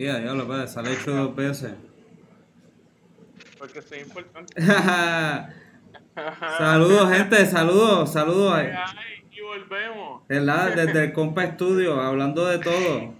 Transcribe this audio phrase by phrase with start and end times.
[0.00, 1.72] Ya, ya lo puedes, sale hecho dos veces.
[3.58, 4.54] Porque soy importante.
[6.58, 8.54] saludos, gente, saludos, saludos.
[8.54, 8.72] Ay,
[9.30, 10.26] y volvemos.
[10.26, 10.74] ¿Verdad?
[10.74, 13.14] Desde el Compa Estudio, hablando de todo.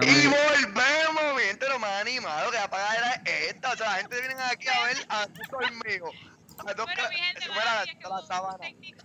[0.00, 3.72] Y volvemos, mi gente, lo más animado que va a pagar era esta.
[3.72, 6.06] O sea, la gente viene aquí a ver a soy mío.
[6.66, 7.48] A dos Bueno, mi gente,
[8.02, 8.56] la un sábana.
[8.56, 9.04] técnico.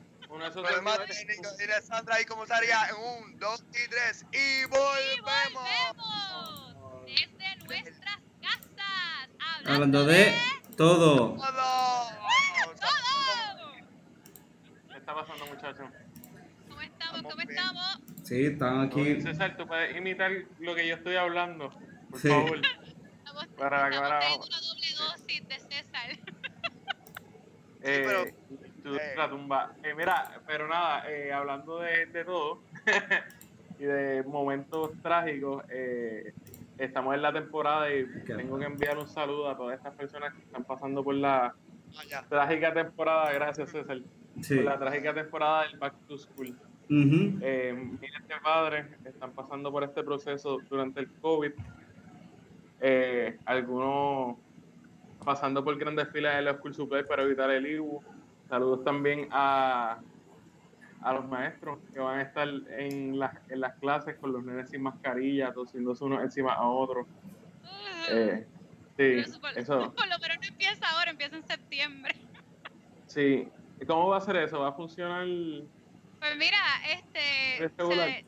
[1.05, 1.57] Técnicos.
[1.57, 4.25] Dile a Sandra ahí cómo salía en un, dos y tres.
[4.31, 6.62] Y Y volvemos.
[7.81, 9.29] Nuestras casas.
[9.65, 10.33] Hablando de
[10.77, 11.33] todo.
[11.33, 11.35] Todo.
[11.35, 11.43] todo.
[14.91, 15.89] ¿Qué está pasando, muchachos?
[16.69, 17.17] ¿Cómo estamos?
[17.17, 17.49] Estamos ¿Cómo bien.
[17.49, 17.99] estamos?
[18.23, 19.21] Sí, están aquí.
[19.21, 21.69] César, tú puedes imitar lo que yo estoy hablando,
[22.09, 22.29] por Sí.
[22.29, 22.57] favor.
[22.57, 24.45] Estamos, Para estamos teniendo abajo.
[24.47, 26.09] una doble dosis de César.
[27.85, 28.25] Eh, pero-
[28.83, 29.13] tú, eh.
[29.17, 29.73] la tumba.
[29.83, 32.63] Eh, mira, pero nada, eh, hablando de, de todo
[33.79, 36.33] y de momentos trágicos, eh,
[36.77, 40.41] estamos en la temporada y tengo que enviar un saludo a todas estas personas que
[40.41, 41.53] están pasando por la
[41.99, 42.25] Allá.
[42.29, 43.99] trágica temporada, gracias César,
[44.41, 44.55] Sí.
[44.55, 46.49] por la trágica temporada del Back to School.
[46.89, 47.39] Ujú.
[47.41, 51.51] Eh, miles de padres están pasando por este proceso durante el COVID.
[52.81, 54.37] Eh, algunos
[55.23, 58.03] pasando por grandes filas en los school supply para evitar el IBU.
[58.49, 59.99] Saludos también a,
[61.03, 64.69] a los maestros que van a estar en las, en las clases con los nenes
[64.69, 67.07] sin mascarilla, tosiéndose unos encima a otros.
[68.09, 68.47] Eh,
[68.97, 72.15] sí, eso por, eso, por lo menos no empieza ahora, empieza en septiembre.
[73.05, 73.51] sí.
[73.79, 74.59] ¿Y ¿Cómo va a ser eso?
[74.59, 75.25] ¿Va a funcionar?
[76.19, 78.25] Pues mira, este se-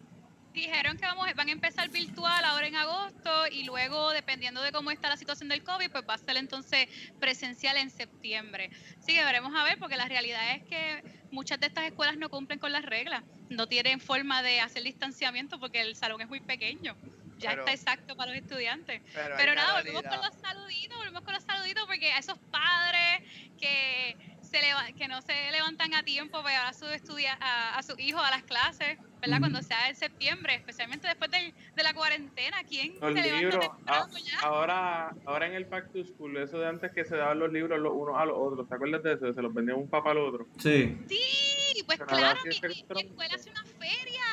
[0.56, 4.92] dijeron que vamos, van a empezar virtual ahora en agosto y luego, dependiendo de cómo
[4.92, 6.88] está la situación del COVID, pues va a ser entonces
[7.20, 8.72] presencial en septiembre.
[8.97, 12.30] Así que veremos a ver, porque la realidad es que muchas de estas escuelas no
[12.30, 16.40] cumplen con las reglas, no tienen forma de hacer distanciamiento porque el salón es muy
[16.40, 16.96] pequeño.
[17.38, 19.01] Ya Pero- está exacto para los estudiantes.
[19.13, 24.16] Pero, nada, volvemos con los saluditos, volvemos con los saluditos porque a esos padres que
[24.56, 27.84] se leva- que no se levantan a tiempo para llevar a sus estudia a, a
[27.84, 29.40] sus hijos a las clases, ¿verdad?
[29.40, 33.60] Cuando sea en septiembre, especialmente después del- de la cuarentena, ¿quién Los se levanta libros,
[33.78, 34.40] temprano ah, ya?
[34.48, 37.78] ahora, ahora en el Back to School, eso de antes que se daban los libros
[37.80, 39.34] los unos a los otros, ¿te acuerdas de eso?
[39.34, 40.48] Se los vendían un papá al otro.
[40.58, 40.98] Sí.
[41.10, 44.24] Sí, pues Pero claro, mi, mi- escuela hace una feria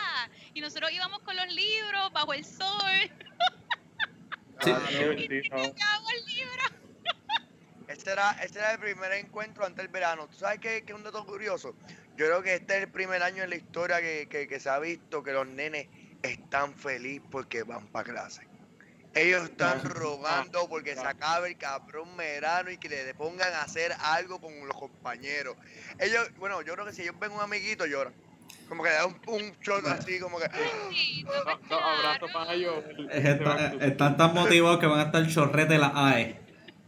[0.55, 3.11] y nosotros íbamos con los libros bajo el sol
[4.61, 4.71] Sí.
[4.71, 6.82] Ah, qué y sacábamos el libro.
[8.03, 10.27] Este era, este era el primer encuentro antes del verano.
[10.27, 11.77] ¿Tú sabes qué, qué es un dato curioso?
[12.17, 14.69] Yo creo que este es el primer año en la historia que, que- que se
[14.71, 15.87] ha visto que los nenes
[16.21, 18.43] están felices porque van para clase.
[19.15, 21.11] Ellos están Ah, rogando porque se ah.
[21.11, 25.57] acabe el cabrón verano y que le pongan a hacer algo con los compañeros.
[26.01, 28.15] Ellos, bueno, yo creo que si ellos ven un amiguito lloran.
[28.69, 30.47] Como que le da un, un shot así, como que...
[30.91, 32.83] Sí, No, no, abrazo para ellos.
[33.81, 36.42] están tan motivados que van a estar chorrete la AE.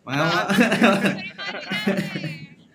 [0.05, 1.33] Van a- Pero imagínate,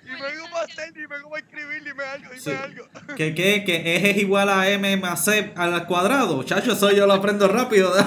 [0.04, 2.52] Ni me digo para hacer, ni me digo para escribir, dime algo, dime Sí.
[2.52, 2.90] algo.
[3.16, 3.64] ¿Qué, qué?
[3.64, 6.42] ¿Que E es igual a M más C al cuadrado?
[6.44, 7.94] Chacho, eso yo lo aprendo rápido.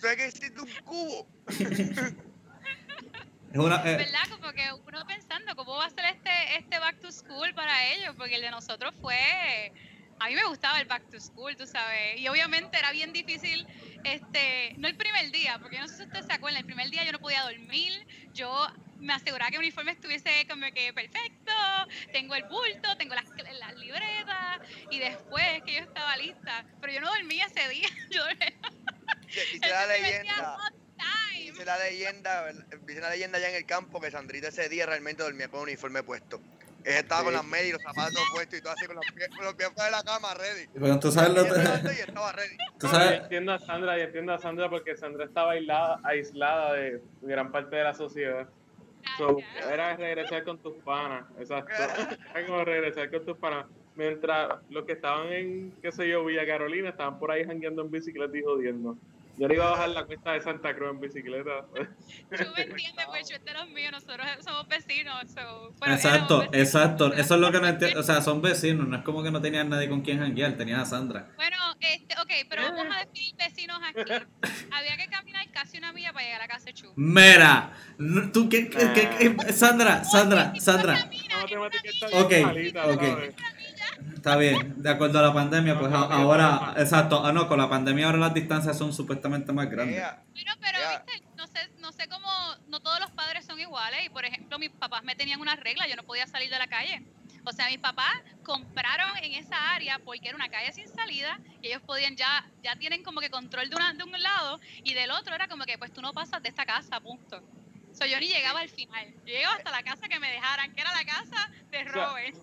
[0.00, 1.26] ¿Sabes que existe un cubo?
[3.50, 4.28] Es una, eh, ¿Verdad?
[4.28, 8.14] Como que uno pensando cómo va a ser este, este back to school para ellos,
[8.18, 9.16] porque el de nosotros fue...
[10.20, 13.66] A mí me gustaba el back to school, tú sabes, y obviamente era bien difícil,
[14.04, 17.04] este, no el primer día, porque no sé si ustedes se acuerdan, el primer día
[17.04, 18.66] yo no podía dormir, yo
[18.98, 21.52] me aseguraba que el uniforme estuviese como que perfecto,
[22.12, 23.26] tengo el bulto, tengo las,
[23.58, 24.60] las libretas,
[24.90, 28.54] y después que yo estaba lista, pero yo no dormía ese día, yo dormía
[29.28, 30.58] Dice el la leyenda.
[31.34, 32.64] Dice la leyenda, ¿verdad?
[32.86, 35.64] dice la leyenda allá en el campo que Sandrita ese día realmente dormía con un
[35.64, 36.40] uniforme puesto.
[36.88, 39.28] Ella estaba con las medias y los zapatos puestos y todo así con los pies,
[39.28, 40.66] con los pies fuera de la cama, ready.
[40.72, 42.56] pero tú sabes lo Y levantó y estaba ready.
[42.78, 46.72] tú sabes- yo entiendo a Sandra, yo entiendo a Sandra porque Sandra estaba aislada, aislada
[46.74, 48.48] de gran parte de la sociedad.
[49.16, 49.36] So,
[49.70, 51.72] era regresar con tus panas, exacto.
[52.34, 53.66] Era como regresar con tus panas.
[53.94, 57.90] Mientras los que estaban en, qué sé yo, Villa Carolina, estaban por ahí jangueando en
[57.90, 58.96] bicicleta y jodiendo.
[59.38, 61.66] Yo le iba a bajar la cuesta de Santa Cruz en bicicleta.
[61.72, 65.22] Tú me entiendes, pues yo este los míos, nosotros somos vecinos.
[65.32, 66.56] So, bueno, exacto, vecinos.
[66.66, 67.12] exacto.
[67.14, 68.00] Eso es lo que no entiendo.
[68.00, 68.88] O sea, son vecinos.
[68.88, 70.56] No es como que no tenían nadie con quien janguear.
[70.56, 71.30] Tenían a Sandra.
[71.36, 74.12] Bueno, este, ok, pero vamos a definir vecinos aquí.
[74.72, 76.92] Había que caminar casi una milla para llegar a casa de Chu.
[76.96, 80.94] Mira, no- tú qué, qué- qué- qué- Sandra, Sandra, Sandra.
[81.40, 82.32] Matemática está Ok,
[82.92, 83.02] ok.
[84.14, 88.06] Está bien, de acuerdo a la pandemia, pues ahora, exacto, ah no, con la pandemia
[88.06, 89.96] ahora las distancias son supuestamente más grandes.
[89.96, 92.28] Ella, Bueno, pero viste, no sé, no sé cómo,
[92.68, 94.04] no todos los padres son iguales.
[94.04, 96.66] Y por ejemplo, mis papás me tenían una regla, yo no podía salir de la
[96.66, 97.02] calle.
[97.44, 98.12] O sea, mis papás
[98.42, 102.76] compraron en esa área porque era una calle sin salida y ellos podían ya, ya
[102.76, 105.78] tienen como que control de, una, de un lado y del otro era como que
[105.78, 107.42] pues tú no pasas de esta casa, punto.
[107.92, 109.08] So, yo ni llegaba al final.
[109.26, 112.36] Yo llegaba hasta la casa que me dejaran, que era la casa de Robert.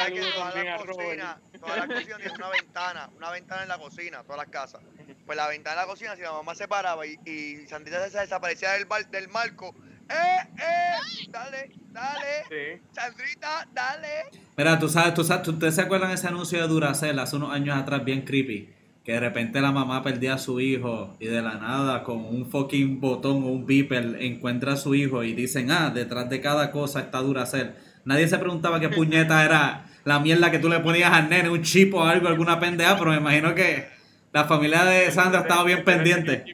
[0.00, 1.08] ¿Sabes que saludo todas también a las Robert.
[1.08, 4.80] cocinas, todas las cocinas tienen una ventana, una ventana en la cocina, todas las casas.
[5.26, 8.18] Pues la ventana de la cocina, si la mamá se paraba y, y Sandrita se
[8.18, 9.74] desaparecía del, bar- del marco,
[10.08, 11.26] ¡eh, eh!
[11.28, 12.82] Dale, dale, Sí.
[12.92, 14.08] Sandrita, dale.
[14.56, 17.52] Mira, tú sabes, tú sabes, ¿ustedes se acuerdan de ese anuncio de Duracell hace unos
[17.52, 18.74] años atrás bien creepy?
[19.04, 22.50] Que de repente la mamá perdía a su hijo y de la nada con un
[22.50, 26.70] fucking botón o un beeper encuentra a su hijo y dicen, ah, detrás de cada
[26.70, 27.74] cosa está Duracell.
[28.04, 31.62] Nadie se preguntaba qué puñeta era la mierda que tú le ponías al nene, un
[31.62, 33.88] chip o algo, alguna pendeja, pero me imagino que
[34.32, 36.44] la familia de Sandra estaba bien pendiente.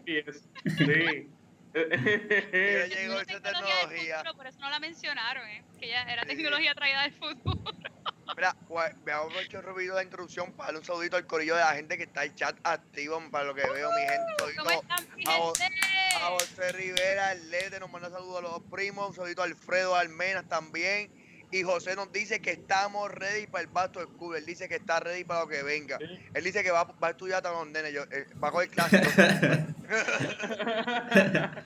[0.64, 1.28] Sí.
[1.74, 5.62] Ya llegó esa tecnología futuro, por eso no la mencionaron, ¿eh?
[5.78, 7.72] que ya era tecnología traída del futuro.
[8.36, 8.56] Mira,
[9.04, 11.96] me hago mucho ruido la introducción para darle un saludito al corillo de la gente
[11.96, 14.54] que está en chat activo, para lo que veo, mi gente.
[14.58, 15.78] ¿Cómo están, mi a vos- gente?
[16.16, 19.94] a José Rivera, el Lete, nos manda saludos a los primos, un saludito a Alfredo
[19.94, 21.10] Almenas también.
[21.50, 24.36] Y José nos dice que estamos ready para el Back to School.
[24.36, 25.98] Él dice que está ready para lo que venga.
[26.34, 27.92] Él dice que va, va a estudiar hasta los nenes.
[27.92, 29.06] Yo, eh, va a coger clases.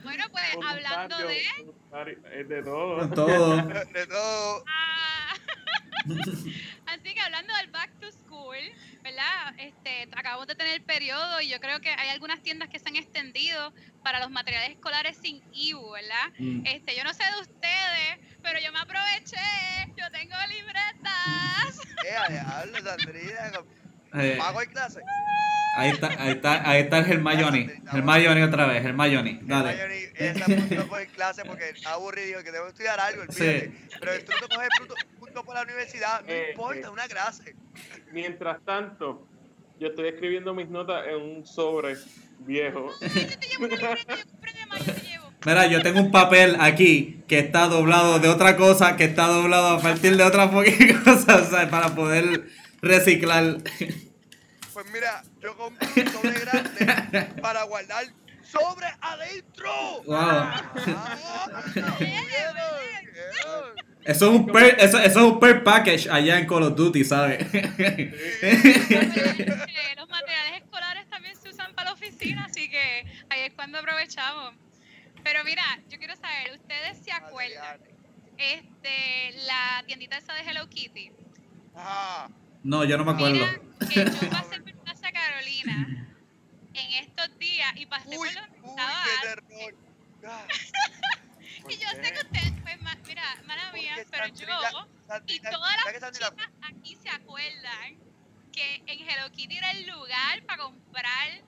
[0.03, 2.43] Bueno, pues hablando de...
[2.43, 3.09] de todo.
[3.09, 3.57] Todo.
[3.93, 4.63] de todo.
[4.67, 5.33] Ah,
[6.87, 8.57] Así que hablando del back to school,
[9.03, 9.53] ¿verdad?
[9.57, 12.89] Este, acabamos de tener el periodo y yo creo que hay algunas tiendas que se
[12.89, 13.73] han extendido
[14.03, 16.31] para los materiales escolares sin IBU, ¿verdad?
[16.39, 16.65] Mm.
[16.65, 19.37] Este, yo no sé de ustedes, pero yo me aproveché,
[19.97, 21.79] yo tengo libretas.
[22.05, 23.51] Eh, diablo, Sandrita.
[24.13, 25.03] Eh, ¿Va a coger clases?
[25.77, 27.81] ahí está, ahí está, ahí está el Hermione.
[27.93, 29.39] Hermione otra vez, Hermione.
[29.43, 29.73] Dale.
[29.73, 32.99] Mayoni, ella está a punto de coger clases porque está aburrido que tengo que estudiar
[32.99, 33.71] algo, olvídate.
[33.99, 36.83] Pero el truco coger punto, punto por la universidad, no Eh, importa, eh.
[36.83, 37.55] es una clase.
[38.11, 39.27] Mientras tanto,
[39.79, 41.95] yo estoy escribiendo mis notas en un sobre
[42.39, 42.89] viejo.
[42.99, 43.07] Yo
[43.39, 45.31] te llevo una libreta, yo compré de mayo, te llevo.
[45.45, 49.69] Mira, yo tengo un papel aquí que está doblado de otra cosa, que está doblado
[49.69, 50.51] a partir de otra
[51.05, 52.45] cosa, o sea, para poder
[52.81, 53.59] reciclar.
[54.73, 58.03] Pues mira, yo compré un sobre grande para guardar
[58.43, 59.71] sobre adentro.
[60.05, 60.17] Wow.
[60.17, 60.73] Ah.
[64.03, 67.05] Eso es un per, eso, eso es un per package allá en Call of Duty,
[67.05, 67.47] ¿sabes?
[67.53, 68.11] Eh,
[69.95, 74.53] Los materiales escolares también se usan para la oficina, así que ahí es cuando aprovechamos.
[75.23, 77.79] Pero mira, yo quiero saber, ¿ustedes se acuerdan?
[78.37, 81.11] Este, la tiendita esa de Hello Kitty.
[81.75, 82.27] Ah,
[82.63, 83.33] No, yo no me acuerdo.
[83.35, 83.95] Mira, que
[84.25, 86.07] yo pasé por Plaza Carolina
[86.73, 89.45] en estos días y pasé uy, por donde uy, estaba qué Arte.
[89.47, 89.75] terror.
[90.25, 90.47] Ah,
[91.61, 94.33] ¿Por Y yo sé que ustedes, pues, ma- mira, mala mía, pero yo
[95.27, 97.97] y todas ¿sabes que las chicas aquí se acuerdan
[98.53, 101.41] que en Hello Kitty era el lugar para comprar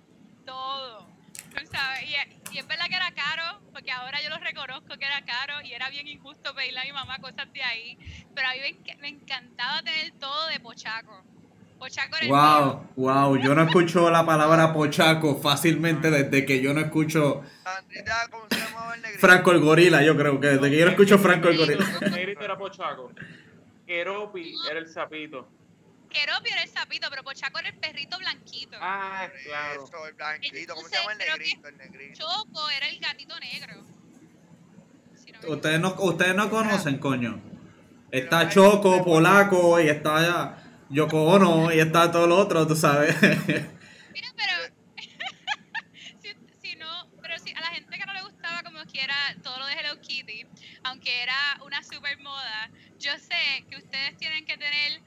[0.46, 1.13] todo.
[1.34, 2.04] ¿Tú sabes?
[2.04, 5.62] Y, y es verdad que era caro, porque ahora yo lo reconozco que era caro
[5.64, 7.98] y era bien injusto pedirle a mi mamá cosas de ahí.
[8.36, 11.24] Pero a mí me, enc- me encantaba tener todo de Pochaco.
[11.80, 12.88] Pochaco era el mío.
[12.96, 17.44] Wow, wow, yo no escucho la palabra pochaco fácilmente desde que yo no escucho.
[19.20, 21.86] Franco el Gorila, yo creo que desde que yo no escucho Franco el Gorila.
[22.02, 23.12] El negrito era pochaco.
[23.86, 25.48] Keropi era el sapito.
[26.14, 28.78] Keropi era el sapito, pero Pochaco era el perrito blanquito.
[28.80, 29.86] Ah, claro.
[29.86, 31.68] Eso, el blanquito, ¿cómo se llama el negrito?
[31.68, 32.20] El negrito.
[32.20, 33.84] Choco era el gatito negro.
[35.16, 37.42] Si no me Ustedes no, ustedes no conocen, coño.
[38.12, 43.16] Está Choco, Polaco, y está ya Yoko Ono, y está todo lo otro, tú sabes.
[44.14, 44.76] Mira, pero
[46.22, 49.58] si, si no, pero si a la gente que no le gustaba como quiera todo
[49.58, 50.46] lo de Hello Kitty,
[50.84, 55.02] aunque era una super moda, yo sé que ustedes tienen que tener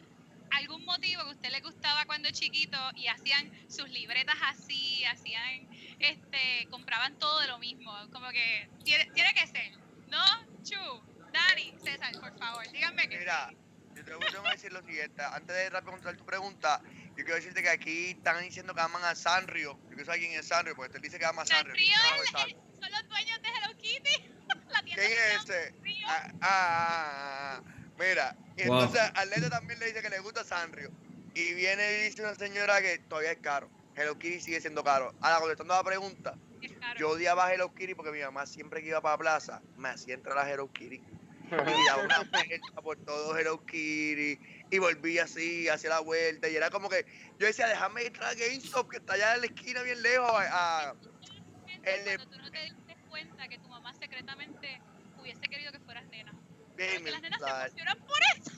[0.52, 5.68] algún motivo que a usted le gustaba cuando chiquito y hacían sus libretas así, hacían,
[5.98, 9.72] este, compraban todo de lo mismo, como que tiene, tiene que ser,
[10.08, 10.24] ¿no?
[10.62, 10.76] Chu,
[11.32, 13.56] Dani, César, por favor, díganme que Mira, sí.
[13.96, 15.22] yo te voy a decir lo siguiente.
[15.22, 16.80] Antes de contestar tu pregunta,
[17.16, 19.78] yo quiero decirte que aquí están diciendo que aman a Sanrio.
[19.84, 21.74] Yo quiero saber quién es Sanrio, porque te dice que ama a Sanrio.
[22.30, 24.30] Sanrio son los dueños de Hello Kitty.
[24.70, 25.42] La tienda ¿Quién es?
[25.44, 26.06] Sanrio.
[26.08, 27.75] Ah, ah, ah, ah.
[27.98, 28.80] Mira, y Wow.
[28.80, 30.90] entonces al Lete también le dice que le gusta Sanrio.
[31.34, 33.70] Y viene y dice una señora que todavía es caro.
[33.94, 35.14] Hello Kitty sigue siendo caro.
[35.20, 36.34] Ahora, contestando la pregunta,
[36.98, 39.88] yo odiaba a Hello Kitty porque mi mamá siempre que iba para la plaza me
[39.90, 40.96] hacía entrar a Hello Kitty.
[40.96, 44.38] Y daba una vuelta por todo Hello Kitty.
[44.70, 46.48] Y volvía así, hacía la vuelta.
[46.48, 47.06] Y era como que
[47.38, 50.30] yo decía, déjame entrar a GameStop, que está allá en la esquina bien lejos.
[50.30, 50.94] a- a-
[51.84, 54.80] el cuando tú no te diste cuenta que tu mamá secretamente
[55.18, 55.78] hubiese querido que
[56.76, 58.50] las nenas se emocionan por eso.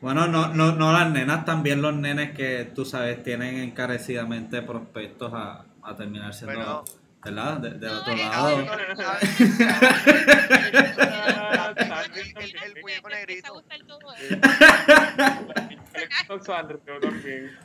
[0.00, 5.32] Bueno, no, no, no las nenas, también los nenes que tú sabes tienen encarecidamente prospectos
[5.34, 6.84] a, a terminar siendo, Bueno.
[7.24, 7.58] ¿verdad?
[7.58, 8.48] De, No, otro lado.
[8.50, 8.66] El-
[12.82, 13.62] muñeco negrito.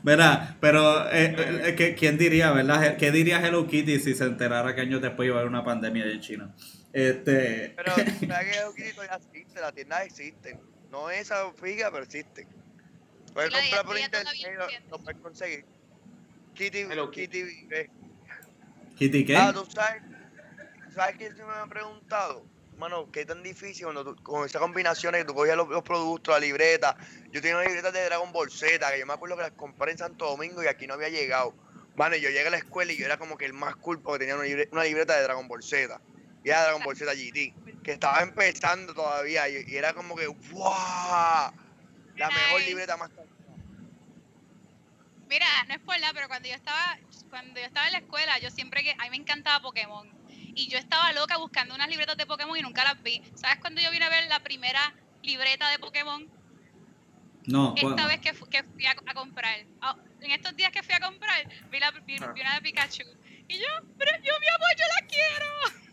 [0.03, 1.35] Verá, pero eh,
[1.69, 2.97] eh, ¿qué- ¿quién diría, verdad?
[2.97, 6.03] ¿Qué diría Hello Kitty si se enterara que años después iba a haber una pandemia
[6.03, 6.49] allá en China?
[6.97, 9.61] Este, Pero, ¿sabes que Hello Kitty todavía existe?
[9.61, 10.59] Las tiendas existen.
[10.89, 12.47] No es esa figa, pero existen.
[13.35, 15.63] Puedes la comprar por internet lo, lo puedes conseguir.
[16.55, 17.91] Kitty, Hello Kitty, vive.
[18.97, 19.37] ¿Kitty qué?
[19.37, 20.01] Ah, tú sabes,
[20.95, 22.43] ¿sabes qué se me ha preguntado?
[22.79, 26.33] Mano, qué tan difícil cuando tú, con esas combinaciones que tú cogías los, los productos,
[26.33, 26.97] la libreta.
[27.29, 29.91] Yo tenía una libreta de Dragon Ball Z, que yo me acuerdo que las compré
[29.91, 31.53] en Santo Domingo y aquí no había llegado.
[31.95, 34.01] Mano, y yo llegué a la escuela y yo era como que el más cool
[34.01, 36.01] porque tenía una, libre- una libreta de Dragon Ball Z.
[36.47, 40.27] Y era Dragon Ball Z GT, que estaba empezando todavía y, y era como que,
[40.27, 41.51] ¡wow!
[42.15, 42.69] La mejor Nice.
[42.69, 43.11] libreta más.
[45.27, 46.97] Mira, no es por nada, pero cuando yo estaba,
[47.29, 50.07] cuando yo estaba en la escuela, yo siempre que, a mí me encantaba Pokémon.
[50.29, 53.21] Y yo estaba loca buscando unas libretas de Pokémon y nunca las vi.
[53.35, 56.25] ¿Sabes cuando yo vine a ver la primera libreta de Pokémon?
[57.45, 59.65] No, Esta bueno, vez que, que fui a, a comprar.
[59.81, 62.31] Ah, en estos días que fui a comprar, vi, la, vi, Ah.
[62.31, 63.03] vi una de Pikachu.
[63.49, 63.65] Y yo,
[63.97, 65.86] pero yo, mi amor, yo la quiero.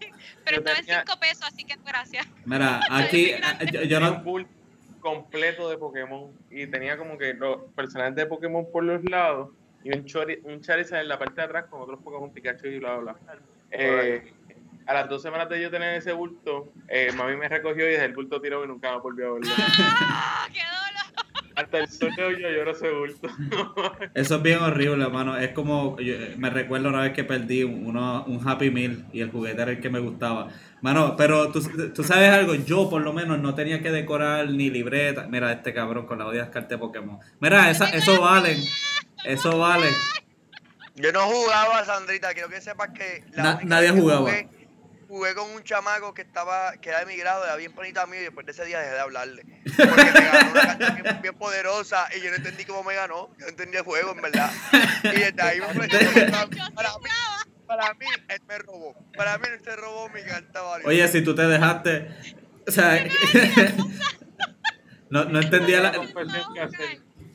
[0.44, 2.26] Pero estaba en tenía- 5 pesos, así que gracias.
[2.44, 3.32] mira, aquí
[3.72, 4.12] yo, yo Tenía no...
[4.18, 4.46] un bull
[5.00, 9.50] completo de Pokémon y tenía como que los personajes de Pokémon por los lados
[9.82, 12.78] y un, Chori- un Charizard en la parte de atrás con otros Pokémon Pikachu y
[12.78, 13.36] bla bla bla.
[13.70, 14.32] Eh,
[14.86, 18.04] a las dos semanas de yo tener ese bulto, eh, mami me recogió y desde
[18.06, 19.52] el bulto tiró y nunca me volvió a volver.
[19.78, 20.48] ¡Ah!
[20.52, 21.03] ¡Qué dolor!
[21.56, 23.28] Hasta el sol de hoy yo lloro ese bulto.
[24.14, 25.37] Eso es bien horrible, hermano.
[25.37, 29.20] Es como, yo- me recuerdo una vez que perdí un, uno- un Happy Meal y
[29.20, 30.49] el juguete era el que me gustaba.
[30.80, 31.62] Mano, pero tú,
[31.94, 35.26] tú sabes algo, yo por lo menos no tenía que decorar ni libreta.
[35.28, 37.18] Mira, este cabrón con la odias cartas de Pokémon.
[37.40, 38.58] Mira, esa, eso valen.
[39.25, 39.87] Eso vale.
[40.96, 44.20] Yo no jugaba, Sandrita, quiero que sepas que la Na- nadie que jugaba.
[44.20, 44.49] Jugué,
[45.06, 48.20] jugué con un chamaco que estaba, que era de mi grado, era bien panita mío
[48.20, 49.42] y después de ese día dejé de hablarle.
[49.76, 53.30] Porque me ganó una carta bien, bien poderosa y yo no entendí cómo me ganó,
[53.38, 54.50] yo no entendí el juego en verdad.
[55.04, 57.11] Y desde ahí me para, para mí,
[57.66, 58.94] para mí, él me robó.
[59.16, 60.88] Para mí él se robó mi carta valiosa.
[60.88, 62.08] Oye, si tú te dejaste.
[62.66, 63.04] O sea,
[65.11, 65.92] no, no entendía la.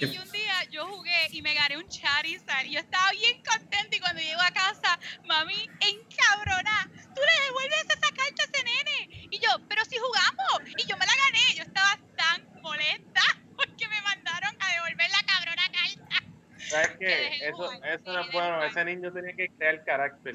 [0.08, 3.96] Y un día yo jugué y me gané un Charizard y yo estaba bien contenta
[3.96, 9.28] y cuando llego a casa, mami, encabronada, tú le devuelves esa carta a ese nene.
[9.32, 13.22] Y yo, pero si jugamos y yo me la gané, yo estaba tan molesta
[13.58, 16.24] porque me mandaron a devolver la cabrona carta.
[16.70, 17.48] ¿Sabes Que qué?
[17.48, 18.56] Eso, jugar, eso no es bueno.
[18.56, 18.70] jugar.
[18.70, 20.34] Ese niño tenía que crear carácter.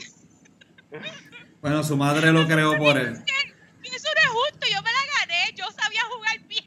[1.61, 3.17] Bueno, su madre lo creó por él.
[3.83, 6.65] Eso no es justo, yo me la gané, yo sabía jugar bien.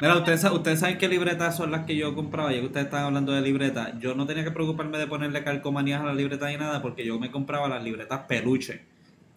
[0.00, 2.52] Mira, ustedes, ustedes saben qué libretas son las que yo compraba.
[2.52, 6.00] Ya que ustedes están hablando de libretas, yo no tenía que preocuparme de ponerle calcomanías
[6.00, 8.84] a las libretas ni nada porque yo me compraba las libretas peluche.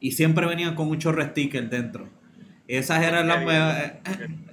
[0.02, 2.10] Y siempre venían con un chorro sticker dentro.
[2.68, 3.46] Esas eran las.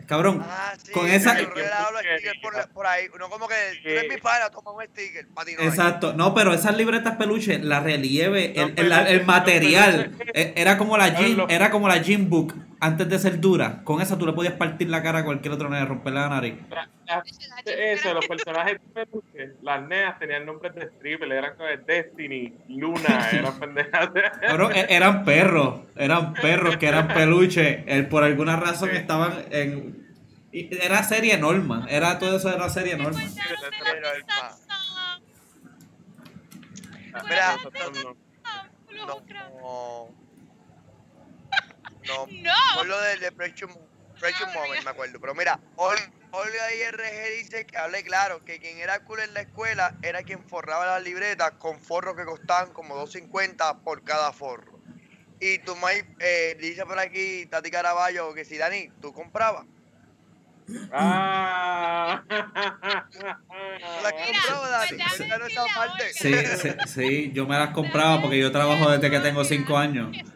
[0.08, 1.34] Cabrón, Ah, sí, con que esa.
[1.38, 3.04] los stickers por, por ahí.
[3.14, 5.26] Uno como que, tú eres mi padre, toma un sticker.
[5.60, 11.10] Exacto, no, pero esas libretas peluche, la relieve, el, el- material, e- era como la
[11.10, 13.82] gym, era como la gym book antes de ser dura.
[13.84, 16.54] Con esa tú le podías partir la cara a cualquier otro nene, romperle la nariz.
[16.70, 17.22] La- la-
[17.72, 22.54] Eso, los personajes de peluche, las neas tenían nombres de stripper, eran como de Destiny,
[22.68, 24.08] Luna, eran pendejas.
[24.40, 27.84] Cabrón, e- eran perros, eran perros que eran peluche.
[27.86, 28.96] eh, por alguna razón Sí.
[28.96, 29.97] estaban en.
[30.70, 33.18] Era serie norma, era todo eso era serie norma.
[33.20, 34.58] de el taza.
[37.28, 37.56] Mira,
[38.02, 38.16] no.
[39.06, 40.08] No, no.
[42.08, 42.52] No, No.
[42.74, 43.70] por lo del de Precious,
[44.54, 45.20] Moment, me acuerdo.
[45.20, 49.94] Pero mira, Olga IRG dice que hable claro, que quien era cool en la escuela
[50.02, 54.78] era quien forraba las libretas con forros que costaban como 2.50 por cada forro.
[55.40, 59.66] Y tú, Mike, eh, dice por aquí, Tati Caraballo, que si Dani, ¿tú comprabas?
[60.92, 62.22] Ah.
[62.28, 62.36] ¿Tú
[64.02, 64.12] las
[64.90, 65.30] Dani?
[65.30, 65.56] pues.
[65.76, 66.08] Olga.
[66.12, 70.10] Sí, sí, sí, yo me las compraba porque yo trabajo desde que tengo 5 años.
[70.12, 70.32] Que eso,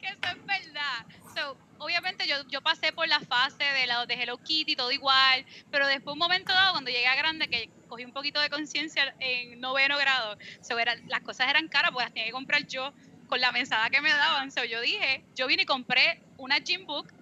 [0.00, 1.06] que eso es verdad.
[1.36, 5.44] So, obviamente yo, yo pasé por la fase de la de Hello Kitty, todo igual,
[5.70, 9.14] pero después un momento dado, cuando llegué a grande, que cogí un poquito de conciencia
[9.20, 12.92] en noveno grado, so, era- las cosas eran caras porque las tenía que comprar yo
[13.26, 14.50] con la mesada que me daban.
[14.50, 17.12] So, yo dije, yo vine y compré una gym book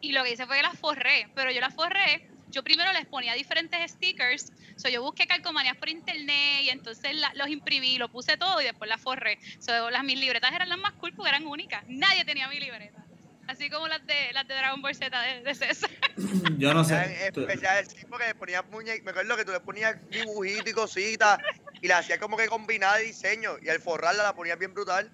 [0.00, 3.06] y lo que hice fue que las forré, pero yo las forré, yo primero les
[3.06, 8.08] ponía diferentes stickers, so, yo busqué calcomanías por internet y entonces la- los imprimí, lo
[8.10, 9.38] puse todo y después las forré.
[9.60, 13.06] So, las mis libretas eran las más cool porque eran únicas, nadie tenía mi libreta.
[13.46, 15.90] Así como las de las de Dragon Ball Z de, de César.
[16.58, 17.26] Yo no sé.
[17.26, 21.38] especiales, sí, porque le ponías muñe- me acuerdo que tú le ponías dibujitos y cositas
[21.80, 25.12] y la hacías como que combinada de diseño y al forrarla la ponías bien brutal.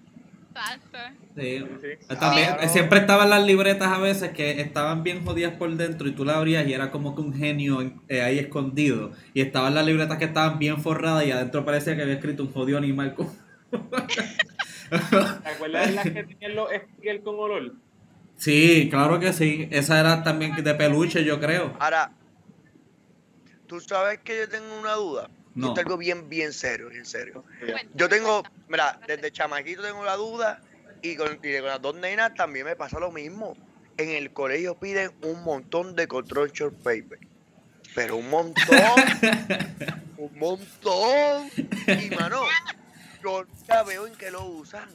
[0.57, 0.97] Exacto.
[1.35, 1.59] sí.
[1.81, 2.15] Sí.
[2.19, 2.69] También, Claro.
[2.69, 6.37] siempre estaban las libretas a veces que estaban bien jodidas por dentro y tú la
[6.37, 9.11] abrías y era como que un genio en- eh, ahí escondido.
[9.33, 12.51] Y estaban las libretas que estaban bien forradas y adentro parecía que había escrito un
[12.51, 13.13] jodido animal.
[13.13, 13.29] con-
[14.89, 16.69] ¿Te acuerdas de las que tenían los
[17.23, 17.73] con olor?
[18.35, 19.67] Sí, claro que sí.
[19.71, 21.75] Esa era también de peluche, yo creo.
[21.79, 22.11] Ahora,
[23.67, 25.29] tú sabes que yo tengo una duda.
[25.57, 25.69] No.
[25.69, 27.43] Esto es algo bien, bien serio, en serio.
[27.95, 30.61] Yo tengo, mira, desde chamaquito tengo la duda
[31.01, 33.57] y con, y con las dos nenas también me pasa lo mismo.
[33.97, 37.17] En el colegio piden un montón de construction paper.
[37.95, 38.67] Pero un montón.
[40.17, 41.49] un montón.
[41.87, 42.43] Y mano,
[43.23, 44.87] yo ya veo en qué lo usan.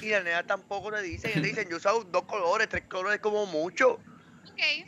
[0.00, 1.32] Y las nenas tampoco te dicen.
[1.32, 3.98] Ellas te dicen, yo uso dos colores, tres colores como mucho.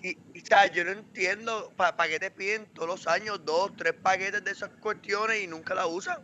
[0.03, 3.73] Y, y, o sea, yo no entiendo para qué te piden todos los años dos,
[3.77, 6.19] tres paquetes de esas cuestiones y nunca las usan.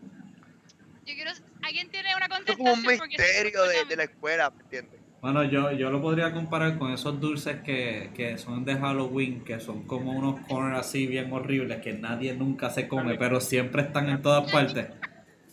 [1.05, 1.31] Yo quiero.
[1.63, 2.77] ¿Alguien tiene una Esto es contestación?
[2.77, 5.01] como un misterio de, de la escuela, ¿me entiendes?
[5.21, 9.61] Bueno, yo, yo lo podría comparar con esos dulces que, que son de Halloween, que
[9.61, 14.09] son como unos corners así bien horribles que nadie nunca se come, pero siempre están
[14.09, 14.89] en todas partes.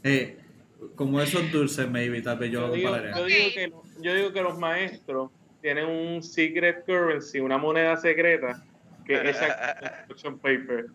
[0.04, 0.40] Eh,
[0.96, 3.16] como esos dulces, maybe, tal vez yo Yo lo digo, compararía.
[3.20, 5.32] yo, digo que, yo digo que los maestros
[5.62, 8.64] tienen un secret currency, una moneda secreta,
[9.06, 9.76] que es esa
[10.08, 10.86] construction paper.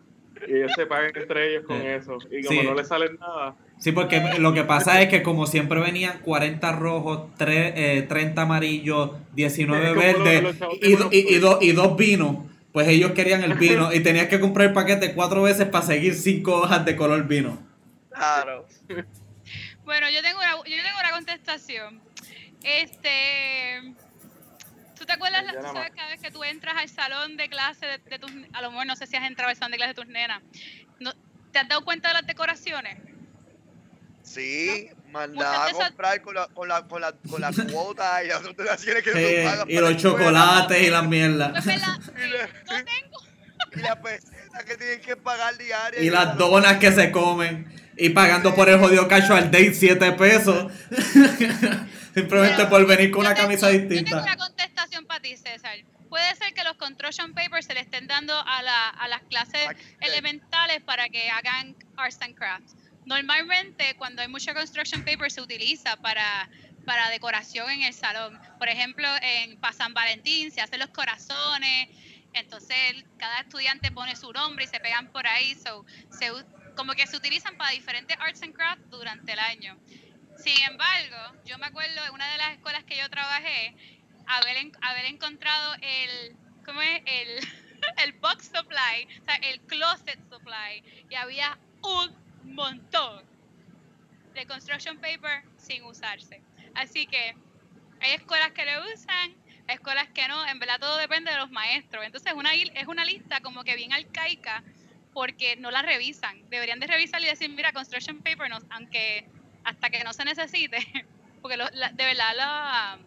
[0.49, 1.87] Y ellos se pagan entre ellos con Sí.
[1.87, 2.19] eso.
[2.31, 2.67] Y como Sí.
[2.67, 6.73] no les sale nada, Sí, porque lo que pasa es que como siempre venían 40
[6.73, 11.59] rojos, tre- eh, 30 amarillos, 19 Es como lo- verdes y, do- y, y dos-
[11.63, 12.37] y dos vinos.
[12.73, 16.15] Pues ellos querían el vino y tenías que comprar el paquete cuatro veces para seguir
[16.15, 17.59] cinco hojas de color vino.
[18.11, 18.67] Claro.
[19.85, 22.01] Bueno, yo tengo una, yo tengo una contestación.
[22.63, 23.95] Este.
[24.97, 27.99] ¿Tú te acuerdas, tú sabes cada vez que tú entras al salón de clase de,
[27.99, 29.95] de tus, a lo mejor no sé si has entrado al salón de clase de
[29.95, 30.43] tus nenas,
[31.01, 31.13] no,
[31.53, 32.99] ¿te has dado cuenta de las decoraciones?
[34.23, 38.29] Sí, Muchas mandaba a comprar con la, con la, con la, con la cuota y
[38.29, 41.65] las otras donaciones que Eh, uno paga y los chocolates y las mierdas.
[41.65, 42.05] Pues, No
[42.85, 43.19] tengo.
[43.77, 46.01] Y la peseta que tienen que pagar diaria.
[46.01, 47.84] Y las donas que se comen.
[47.97, 50.73] Y pagando por el jodido casual date 7 pesos.
[52.15, 54.23] Simplemente Pero por venir con una tengo- camisa Yo tengo distinta.
[54.23, 55.77] una contestación para ti, César.
[56.09, 59.67] Puede ser que los construction papers se le estén dando a, la, a las clases
[60.01, 62.77] elementales para que hagan arts and crafts.
[63.05, 66.49] Normalmente, cuando hay mucho construction paper, se utiliza para,
[66.87, 68.39] para decoración en el salón.
[68.59, 71.89] Por ejemplo, en para San Valentín se hacen los corazones,
[72.33, 72.77] entonces
[73.19, 75.55] cada estudiante pone su nombre y se pegan por ahí.
[75.57, 75.85] So,
[76.17, 76.31] se,
[76.77, 79.79] como que se utilizan para diferentes arts and crafts durante el año.
[80.37, 83.75] Sin embargo, yo me acuerdo en una de las escuelas que yo trabajé,
[84.27, 87.03] haber, haber encontrado el, ¿cómo es?
[87.07, 87.39] El,
[88.05, 93.25] el box supply, o sea, el closet supply, y había un montón
[94.35, 96.43] de construction paper sin usarse.
[96.75, 97.37] Así que
[98.01, 99.35] hay escuelas que lo usan,
[99.69, 102.05] hay escuelas que no, en verdad todo depende de los maestros.
[102.05, 104.63] Entonces es una, es una lista como que bien arcaica
[105.15, 106.49] porque no la revisan.
[106.51, 109.25] Deberían de revisar y decir, mira, construction paper, no, aunque
[109.65, 110.77] hasta que no se necesite,
[111.41, 112.99] porque lo- la- de verdad la-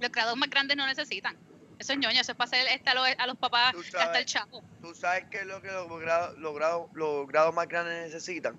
[0.00, 1.36] los grados más grandes no necesitan.
[1.78, 4.18] Eso es ñoño, eso es para hacer este a, los, a los papás sabes.
[4.18, 4.64] el chavo.
[4.80, 8.56] ¿Tú sabes qué es lo que los grados, los grados, los grados más grandes necesitan?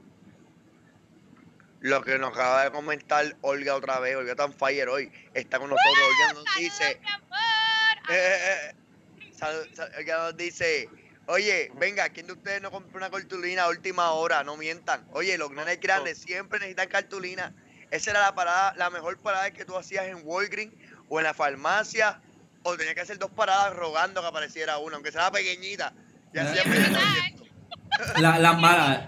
[1.80, 5.70] Lo que nos acaba de comentar Olga otra vez, Olga tan fire hoy, está con
[5.70, 6.08] nosotros.
[6.08, 10.90] Olga nos ¡Saludos, dice, eh, eh, eh, sal- sal- Olga nos dice,
[11.28, 14.44] oye, venga, ¿quién de ustedes no compró una cartulina a última hora?
[14.44, 15.06] No mientan.
[15.12, 17.54] Oye, los nenes grandes siempre necesitan cartulina.
[17.92, 20.74] Esa era la parada, la mejor parada que tú hacías en Walgreens
[21.10, 22.20] o en la farmacia,
[22.64, 25.94] o tenías que hacer dos paradas rogando que apareciera una, aunque sea pequeñita.
[26.34, 26.38] Y.
[28.22, 29.08] La- las malas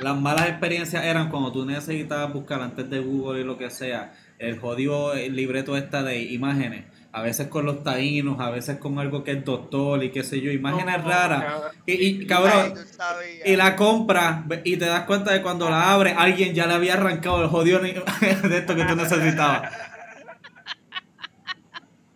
[0.00, 4.12] las malas experiencias eran cuando tú necesitabas buscar antes de Google y lo que sea
[4.38, 6.84] el jodido libreto esta de imágenes
[7.16, 10.40] a veces con los taínos a veces con algo que es doctor y qué sé
[10.40, 11.72] yo imágenes No, raras cabrón.
[11.86, 12.74] y, cabrón
[13.44, 16.74] y la compras ve- y te das cuenta de cuando la abres alguien ya le
[16.74, 19.70] había arrancado el jodido de esto que tú necesitabas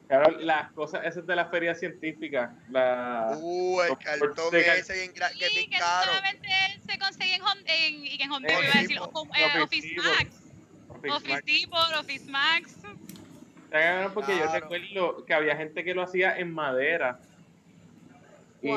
[0.08, 3.36] Claro, las cosas, esas de la feria científica, la...
[3.38, 6.06] Uh, el cartón de ese bien gra- que es Sí, bien caro.
[6.06, 6.48] solamente
[6.90, 9.62] se consigue en Home, en, y que en Home En Depot, iba a decir, eh,
[9.62, 9.94] Office.
[9.98, 10.36] Max.
[11.14, 11.42] Office.
[11.44, 12.74] Depot, Office Max.
[13.68, 17.20] Está cabrón porque yo recuerdo que había gente que lo hacía en madera.
[18.62, 18.70] Y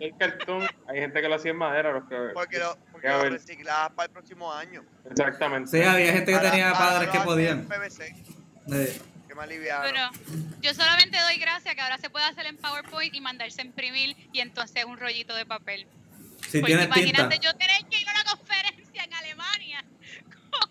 [0.00, 1.92] el cartón, hay gente que lo hacía en madera.
[1.92, 4.84] Los que, Porque lo, porque lo reciclabas para el próximo año.
[5.08, 5.70] Exactamente.
[5.70, 8.14] sí había gente que tenía padres que podían PVC,
[9.36, 9.48] más.
[9.48, 10.10] Pero
[10.62, 14.16] yo solamente doy gracias que ahora se puede hacer en PowerPoint y mandarse a imprimir
[14.32, 15.86] y entonces un rollito de papel.
[16.48, 16.84] Si Porque tinta.
[16.98, 19.84] imagínate yo tener que ir a una conferencia en Alemania
[20.50, 20.70] con,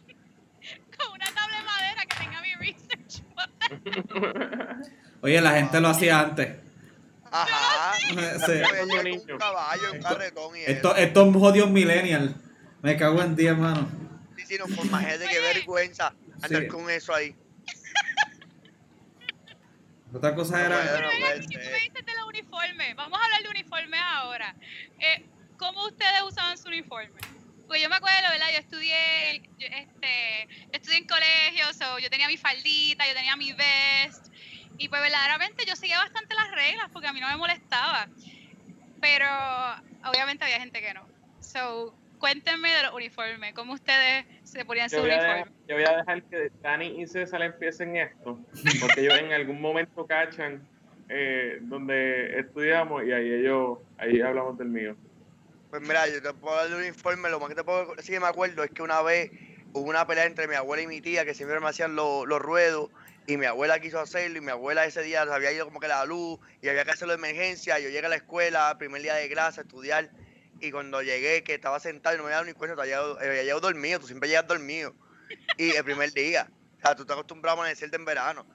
[0.98, 2.85] con una tabla de madera que tenga mi research.
[5.22, 6.58] Oye, la gente lo hacía antes.
[7.32, 7.94] Ajá.
[7.98, 8.12] Sí.
[9.32, 10.72] Un caballo, un carretón y eso.
[10.72, 12.32] Esto- Estos jodidos millennials.
[12.82, 13.88] Me cago en 10, hermano.
[14.38, 16.68] Sí, sí, no, por gente, qué vergüenza andar Sí.
[16.68, 17.36] con eso ahí.
[20.14, 20.78] Otra cosa No era.
[20.78, 21.74] puede, no puede Y tú me ser.
[21.82, 22.96] dices de los uniformes.
[22.96, 24.56] Vamos a hablar de uniformes ahora.
[25.00, 25.26] Eh,
[25.58, 27.10] ¿Cómo ustedes usaban su uniforme?
[27.68, 28.48] Pues yo me acuerdo, ¿verdad?
[28.54, 33.36] Yo estudié, yo, este, yo estudié en colegio, so, yo tenía mi faldita, yo tenía
[33.36, 34.32] mi vest.
[34.78, 38.08] Y pues verdaderamente yo seguía bastante las reglas porque a mí no me molestaba.
[39.02, 39.26] Pero
[40.10, 41.08] obviamente había gente que no.
[41.40, 43.54] So, cuéntenme de los uniformes.
[43.54, 45.34] ¿Cómo ustedes se ponían su Yo uniforme?
[45.34, 48.40] dejar, yo voy a dejar que Dani y César empiecen esto,
[48.82, 50.68] porque ellos en algún momento cachan
[51.10, 54.96] eh, donde estudiamos y ahí ellos, ahí hablamos del mío.
[55.76, 58.22] Pues mira, yo te puedo dar el uniforme, lo más que te puedo decir que
[58.22, 59.30] me acuerdo es que una vez
[59.74, 62.42] hubo una pelea entre mi abuela y mi tía que siempre me hacían los, los
[62.42, 62.92] ruedos
[63.28, 66.06] y mi abuela quiso hacerlo y mi abuela ese día había ido como que la
[66.06, 67.78] luz y había que hacerlo de emergencia.
[67.80, 70.12] Yo llegué a la escuela, primer día de clase, a estudiar
[70.62, 73.44] y cuando llegué que estaba sentado y no me había dado ni cuenta, llegado, había
[73.44, 74.96] llegado dormido, tú siempre llegas dormido.
[75.58, 78.46] Y el primer día, o sea, tú estás acostumbrado a amanecerte en verano.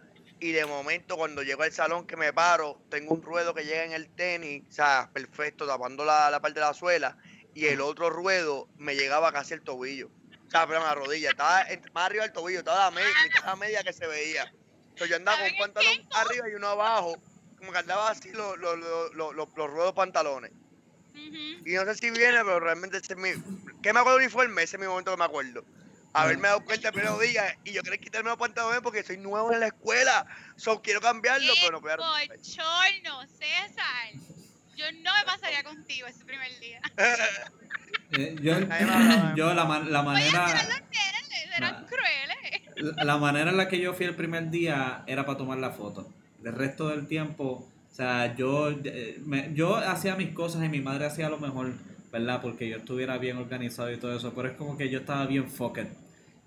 [0.40, 3.84] Y de momento, cuando llego al salón que me paro, tengo un ruedo que llega
[3.84, 7.18] en el tenis, o sea, perfecto, tapando la, la parte de la suela,
[7.54, 10.10] y el otro ruedo me llegaba casi el tobillo.
[10.46, 13.82] O sea, perdón, la rodilla, estaba más arriba del tobillo, estaba la media, mitad media
[13.82, 14.52] que se veía.
[14.88, 17.22] Entonces yo andaba con un ¿Saben el pantalón arriba y uno abajo,
[17.58, 18.78] como que andaba así los, los,
[19.14, 20.52] los, los, ruedos pantalones.
[21.14, 23.30] Y no sé si viene, pero realmente ese es mi.
[23.82, 24.62] ¿Qué me acuerdo del uniforme?
[24.62, 25.64] Ese es mi momento que me acuerdo.
[26.12, 29.52] Haberme dado cuenta el primer día y yo quería quitarme los pantalones porque soy nuevo
[29.52, 30.26] en la escuela.
[30.56, 34.12] So, quiero cambiarlo, pero no puedo bochorno, César.
[34.76, 36.80] Yo no me pasaría contigo ese primer día.
[38.12, 38.54] eh, Yo,
[39.36, 40.46] yo la, man- la manera.
[41.56, 41.86] eran Nah.
[41.86, 42.62] crueles.
[42.96, 45.70] La la manera en la que yo fui el primer día era para tomar la
[45.70, 46.08] foto.
[46.42, 50.80] El resto del tiempo, o sea, yo, eh, me- yo hacía mis cosas y mi
[50.80, 51.74] madre hacía lo mejor,
[52.12, 52.40] ¿verdad?
[52.42, 54.32] Porque yo estuviera bien organizado y todo eso.
[54.34, 55.86] Pero es como que yo estaba bien fucked.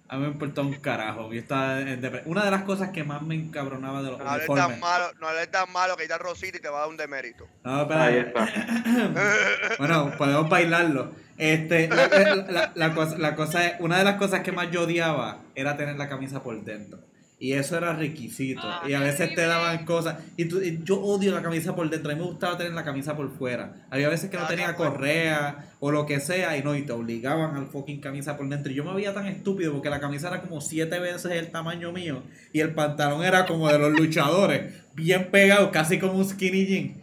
[0.10, 1.34] A mí me importaba un carajo.
[1.34, 4.45] Yo estaba en Una de las cosas que más me encabronaba de los No hables
[4.45, 4.80] tan uniformes.
[4.80, 7.47] malo, no hables tan malo que está Rosita y te va a dar un demérito.
[7.63, 8.47] No, espera, Ahí está.
[9.80, 11.12] Bueno, podemos bailarlo.
[11.38, 14.69] Este, la, la- la- la cosa, la cosa es, una de las cosas que más
[14.69, 16.99] yo odiaba era tener la camisa por dentro.
[17.44, 18.62] Y eso era requisito.
[18.64, 20.16] Ay, y a veces te daban cosas.
[20.38, 22.10] Y, tú- y yo odio la camisa por dentro.
[22.10, 23.86] A mí me gustaba tener la camisa por fuera.
[23.90, 26.56] Había veces que no Ah, tenía correa o lo que sea.
[26.56, 28.72] Y no, y te obligaban al fucking camisa por dentro.
[28.72, 31.92] Y yo me veía tan estúpido porque la camisa era como siete veces el tamaño
[31.92, 32.24] mío.
[32.54, 34.74] Y el pantalón era como de los luchadores.
[34.94, 36.94] Bien pegado, casi como un skinny jean.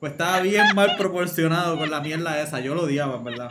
[0.00, 2.58] Pues estaba bien mal proporcionado con la mierda esa.
[2.58, 3.50] Yo lo odiaba, en verdad.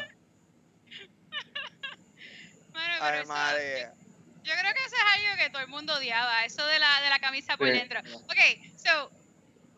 [2.99, 4.02] Ay, madre.
[4.43, 7.09] Yo creo que eso es algo que todo el mundo odiaba, eso de la, de
[7.09, 7.73] la camisa por Sí.
[7.73, 7.99] dentro.
[7.99, 8.37] Ok,
[8.77, 9.11] so,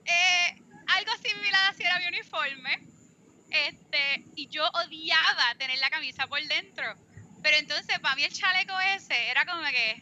[0.06, 2.80] eh, algo similar así era mi uniforme.
[3.49, 6.95] Este, y yo odiaba tener la camisa por dentro.
[7.41, 10.01] Pero entonces, para mí el chaleco ese era como que,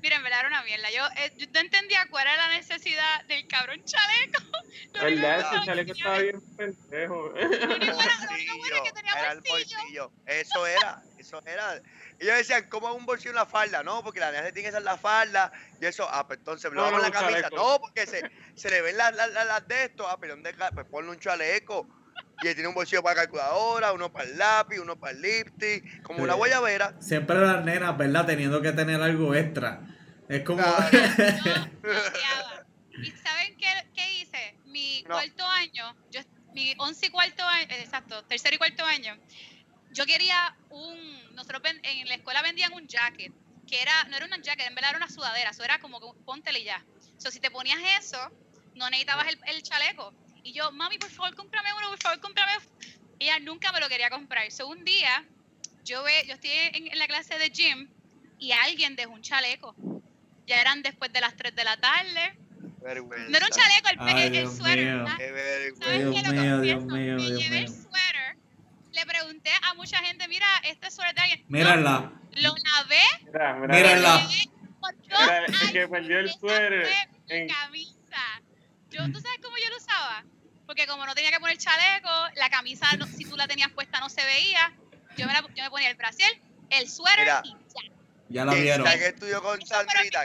[0.00, 0.90] miren, en verdad era una mierda.
[0.90, 4.42] Yo, eh, yo no entendía cuál era la necesidad del cabrón chaleco.
[4.92, 5.40] Lo ¿Verdad?
[5.40, 7.14] Ese tenía- chaleco estaba bien pendejo.
[7.14, 9.78] Lo único bueno Bolsillo, es que tenía era el bolsillo.
[9.78, 10.12] bolsillo.
[10.26, 11.82] Eso era, eso era.
[12.18, 13.82] Y ellos decían, ¿cómo un bolsillo en la falda?
[13.82, 15.52] No, porque la nena tiene que ser la falda.
[15.80, 17.48] Y eso, ah, pues entonces, lo No, vamos no, en la camisa.
[17.54, 20.08] No, porque se, se le ven las, las, las- las de esto.
[20.08, 20.54] Ah, pero ¿dónde?
[20.74, 21.86] Pues ponle un chaleco.
[22.42, 26.02] Y él tiene un bolsillo para calculadora, uno para el lápiz, uno para el lipstick,
[26.02, 26.38] como una Sí.
[26.38, 26.94] guayabera.
[27.00, 28.24] Siempre las nenas, ¿verdad?
[28.26, 29.80] Teniendo que tener algo extra.
[30.28, 30.62] Es como.
[30.62, 30.88] Claro.
[33.02, 34.56] ¿Y saben qué, qué hice?
[34.64, 35.14] Mi No.
[35.14, 36.20] cuarto año, yo,
[36.54, 39.16] mi once y cuarto año, exacto, tercer y cuarto año,
[39.96, 43.32] yo quería un, nosotros ven- en la escuela vendían un jacket,
[43.66, 46.06] que era, no era una jacket, en verdad era una sudadera, eso era como que
[46.24, 46.84] póntele y ya.
[47.16, 48.18] So, si te ponías eso,
[48.74, 50.12] no necesitabas el, el chaleco.
[50.42, 52.52] Y yo, mami, por favor, cómprame uno, por favor, cómprame.
[53.18, 54.50] Ella nunca me lo quería comprar.
[54.52, 55.24] So, un día,
[55.84, 57.88] yo ve, yo estoy en, en la clase de gym
[58.38, 59.74] y alguien dejó un chaleco.
[60.46, 62.38] Ya eran después de las 3 de la tarde.
[62.82, 63.30] Vergüenza.
[63.30, 64.94] No era un chaleco, el, Ay, el, el Dios suéter.
[64.94, 65.04] mío.
[65.16, 65.98] Qué ¿Sabes vergüenza.
[65.98, 66.22] Dios qué?
[66.22, 67.82] Lo mío, Dios confieso, mío, me Dios llevé el mío.
[68.96, 71.40] Le pregunté a mucha gente, mira, este suéter de alguien.
[71.42, 72.12] No, Mírala.
[72.32, 73.02] lo lavé.
[73.26, 74.26] Mira, mira, Mírala.
[74.26, 76.88] Mira, el que años, perdió el suéter
[77.28, 78.22] en- camisa.
[78.88, 80.24] Yo, ¿Tú sabes cómo yo lo usaba?
[80.64, 84.00] Porque como no tenía que poner chaleco, la camisa, no- si tú la tenías puesta,
[84.00, 84.72] no se veía.
[85.18, 86.30] Yo me, la- yo me ponía el brasier,
[86.70, 87.42] el suéter Mira.
[87.44, 87.92] y ya.
[88.30, 88.86] Ya la vieron.
[88.86, 90.24] está que estudió con Sandrita.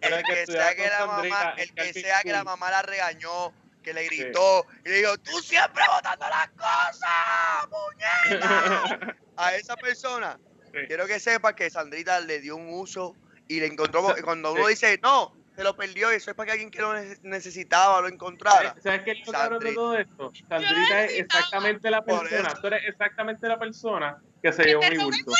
[0.00, 2.70] Pero el el que sea que con la mamá, el que sea que la mamá
[2.72, 9.16] la regañó, que le gritó y le dijo, tú siempre botando las cosas, muñeca.
[9.36, 10.38] A esa persona,
[10.72, 10.78] Sí.
[10.86, 13.16] quiero que sepa que Sandrita le dio un uso
[13.48, 14.70] y le encontró, cuando uno Sí.
[14.70, 18.00] dice, no, se lo perdió, y eso es para que alguien que lo nece- necesitara
[18.00, 18.74] lo encontrara.
[18.82, 19.74] ¿Sabes qué es lo cabrón de Sandrita.
[19.80, 20.32] todo esto?
[20.48, 20.72] Sandrita
[21.04, 21.40] es necesitaba.
[21.40, 25.32] exactamente la persona, tú eres exactamente la persona que se llevó mi bulto.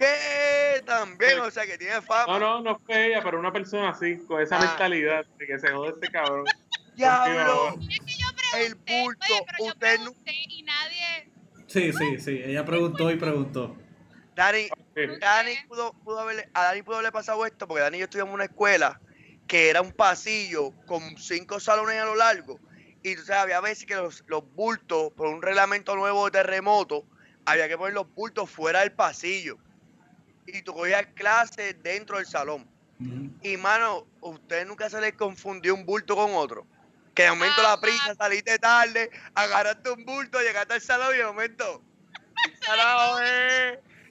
[0.00, 2.38] Que también, o sea, que tiene fama.
[2.38, 4.60] No, no, no fue ella, pero una persona así, con esa Ah.
[4.60, 6.46] mentalidad de que se jode este cabrón.
[6.94, 7.68] Diablo.
[7.72, 11.30] Contigo, Es que yo El bulto, oye, pero yo usted no- pregunté y nadie...
[11.66, 12.42] Sí, sí, sí.
[12.44, 13.76] Ella preguntó y preguntó.
[14.34, 14.68] Dani.
[15.20, 18.30] Dani pudo, pudo haberle, a Dani pudo haberle pasado esto, porque Dani y yo estudiamos
[18.30, 19.00] en una escuela
[19.46, 22.58] que era un pasillo con cinco salones a lo largo.
[23.02, 27.04] Y tú sabes, había veces que los, los bultos, por un reglamento nuevo de terremoto,
[27.44, 29.58] había que poner los bultos fuera del pasillo.
[30.52, 32.68] Y tú cogías clases dentro del salón.
[32.98, 33.30] Ujú.
[33.42, 36.66] Y mano, ¿usted nunca se le confundió un bulto con otro?
[37.14, 41.24] Que de momento la prisa, saliste tarde, agarraste un bulto, llegaste al salón y de
[41.24, 41.82] momento.
[42.44, 43.18] ¿Qué carajo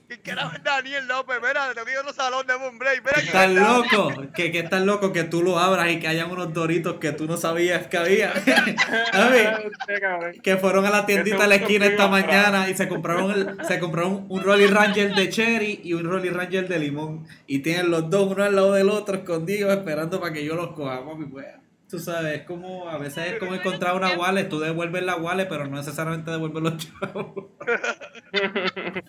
[0.10, 1.38] ¿Qué carajo es Daniel López?
[1.40, 3.04] Mira, te que a otro salón de un break.
[3.06, 6.32] Mira que Estás loco, que, que estás loco que tú lo abras y que hayan
[6.32, 8.34] unos doritos que tú no sabías que había.
[10.42, 13.78] Que fueron a la tiendita de la esquina esta mañana y se compraron el- se
[13.80, 18.10] compraron un Rolly Ranger de cherry y un Rolly Ranger de limón y tienen los
[18.10, 21.46] dos uno al lado del otro escondidos esperando para que yo los coja, mami, pues.
[21.90, 25.48] Tú sabes, es como a veces es como encontrar una wallet, tú devuelves la wallet,
[25.50, 27.46] pero no necesariamente devuelves los chavos.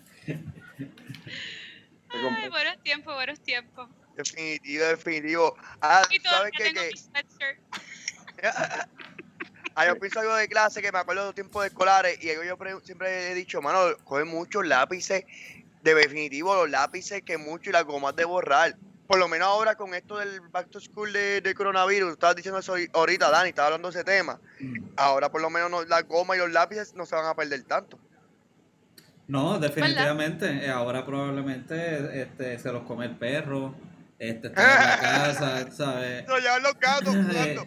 [2.90, 3.88] Buenos tiempos, buenos tiempos.
[4.16, 5.56] Definitivo, definitivo.
[5.80, 6.72] Ah, Y ¿sabes qué?
[6.72, 6.90] que.
[9.76, 12.42] Ah, yo pienso algo de clase que me acuerdo de los tiempos escolares y algo
[12.42, 15.24] yo pre- siempre he dicho, mano, coge muchos lápices,
[15.80, 18.76] de definitivo los lápices que mucho y las gomas de borrar.
[19.06, 22.58] Por lo menos ahora con esto del back to school de, de coronavirus, estabas diciendo
[22.58, 24.40] eso ahorita, Dani, estaba hablando de ese tema.
[24.96, 27.62] Ahora por lo menos no- las gomas y los lápices no se van a perder
[27.62, 27.98] tanto.
[29.30, 30.64] No, definitivamente.
[30.66, 33.74] eh, Ahora probablemente este, se los come el perro.
[34.18, 36.26] Este, está en la casa, ¿sabes?
[36.28, 37.66] No, llevan los gatos jugando.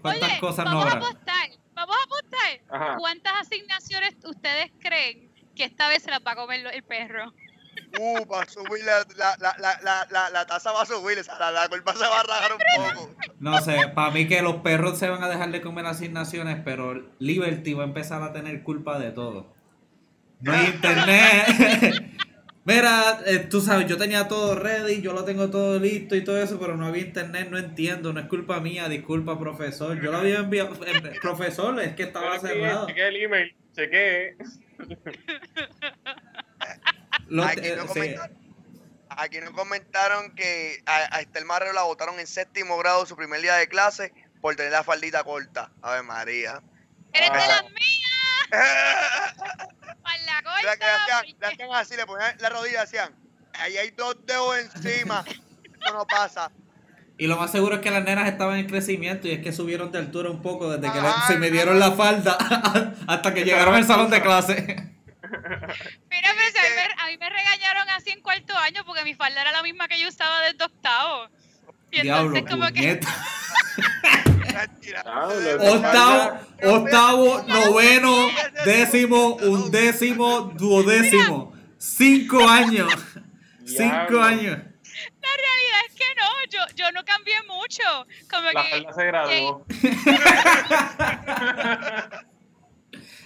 [0.00, 1.06] ¿Cuántas Oye, cosas no vamos a habrá?
[1.08, 2.60] apostar, vamos a apostar.
[2.70, 2.96] Ajá.
[2.98, 7.32] ¿Cuántas asignaciones ustedes creen que esta vez se las va a comer el perro?
[7.98, 11.16] Uh, va a subir la, la, la, la, la, la, la tasa va a subir,
[11.18, 12.58] esa, la, la culpa se va a rajar un
[12.94, 13.16] poco.
[13.38, 16.94] No sé, para mí que los perros se van a dejar de comer asignaciones, pero
[17.18, 19.54] Liberty va a empezar a tener culpa de todo.
[20.42, 22.08] No hay internet.
[22.64, 26.40] Mira, eh, tú sabes, yo tenía todo ready, yo lo tengo todo listo y todo
[26.40, 30.00] eso, pero no había internet, no entiendo, no es culpa mía, disculpa, profesor.
[30.00, 32.86] Yo lo había enviado, eh, profesor, es que estaba cerrado.
[32.86, 34.36] Chequé el email, chequé.
[37.44, 38.14] Aquí eh, no sí.
[39.08, 43.56] aquí comentaron que a, a Estel Marrero la votaron en séptimo grado su primer día
[43.56, 45.72] de clase por tener la faldita corta.
[45.82, 46.62] Ave María.
[47.12, 47.62] ¡Eres de Ah.
[47.62, 49.68] las mías!
[50.02, 53.14] ¡Para la Mira que hacían, le hacían así, le ponían la rodilla, hacían.
[53.54, 55.24] Ahí hay dos dedos encima.
[55.26, 56.50] Eso no pasa.
[57.18, 59.92] Y lo más seguro es que las nenas estaban en crecimiento y es que subieron
[59.92, 62.36] de altura un poco desde que le- Ajá, se me dieron la falda
[63.06, 64.54] hasta que llegaron al salón de clase.
[64.56, 69.04] Mira, pero si a, mí me, a mí me regañaron así en cuarto año porque
[69.04, 71.28] mi falda era la misma que yo usaba desde octavo.
[71.90, 72.80] Y Diablo, entonces como que...
[72.80, 73.24] puñeta.
[75.60, 78.30] Octavo, octavo, noveno,
[78.64, 81.52] décimo, undécimo, duodécimo.
[81.78, 82.92] Cinco años.
[83.64, 84.58] Cinco años.
[85.20, 87.82] La realidad es que no, yo, yo no cambié mucho.
[88.30, 88.86] Como La que...
[88.94, 89.64] se graduó.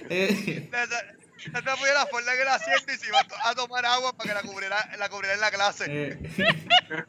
[0.08, 0.70] Eh,
[1.52, 4.34] esa fue la forma que la asiento y se iba a tomar agua para que
[4.34, 5.84] la cubriera, la cubriera en la clase.
[5.88, 6.16] eh.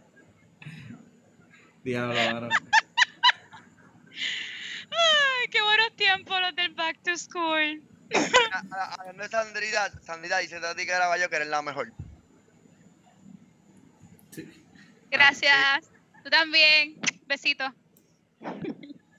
[1.83, 2.49] Diablo, mano.
[4.97, 7.81] Ay, qué buenos tiempos los del back to school.
[8.71, 11.91] Hablando de Sandrita, Sandrita dice a ti que era yo que eres la mejor.
[15.09, 15.89] Gracias.
[16.23, 16.99] Tú también.
[17.27, 17.71] Besitos.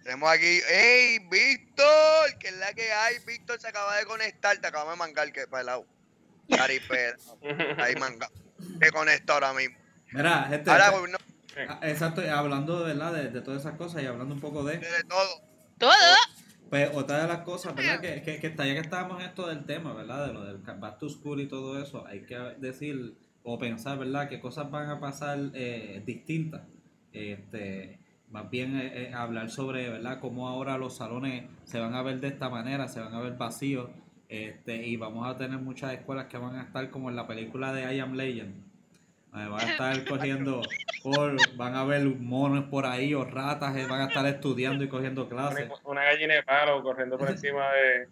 [0.03, 2.39] Tenemos aquí, ¡Ey, Víctor!
[2.39, 3.17] Que es la que hay.
[3.27, 5.87] Víctor se acaba de conectar, te acaba de mangar que para el lado.
[6.49, 7.17] Caripera,
[7.79, 8.31] ahí manga.
[8.81, 9.77] Te conecto ahora mismo.
[10.13, 10.71] Mira, gente.
[10.71, 11.19] Ahora, pues, no,
[11.69, 13.13] ah, Exacto, hablando de, ¿verdad?
[13.13, 14.79] De, de todas esas cosas y hablando un poco de.
[14.79, 15.43] de todo.
[15.79, 15.93] Todo.
[16.71, 18.01] Pues otra de las cosas, ¿verdad?
[18.01, 20.27] Que, que, que está, ya que estábamos en esto del tema, ¿verdad?
[20.27, 24.29] De lo del back to school y todo eso, hay que decir o pensar, ¿verdad?
[24.29, 26.63] Que cosas van a pasar eh, distintas.
[27.13, 27.99] Este,
[28.31, 30.21] más bien eh, eh, hablar sobre, ¿verdad?
[30.21, 33.39] Cómo ahora los salones se van a ver de esta manera, se van a ver
[33.39, 33.89] vacíos.
[34.29, 37.73] Este, y vamos a tener muchas escuelas que van a estar como en la película
[37.73, 38.68] de I Am Legend.
[39.41, 40.63] Eh, van a estar cogiendo,
[41.03, 44.89] por, van a ver monos por ahí o ratas, eh, van a estar estudiando y
[44.89, 45.71] cogiendo clases.
[45.85, 48.09] Una, gallina de palo corriendo por encima de.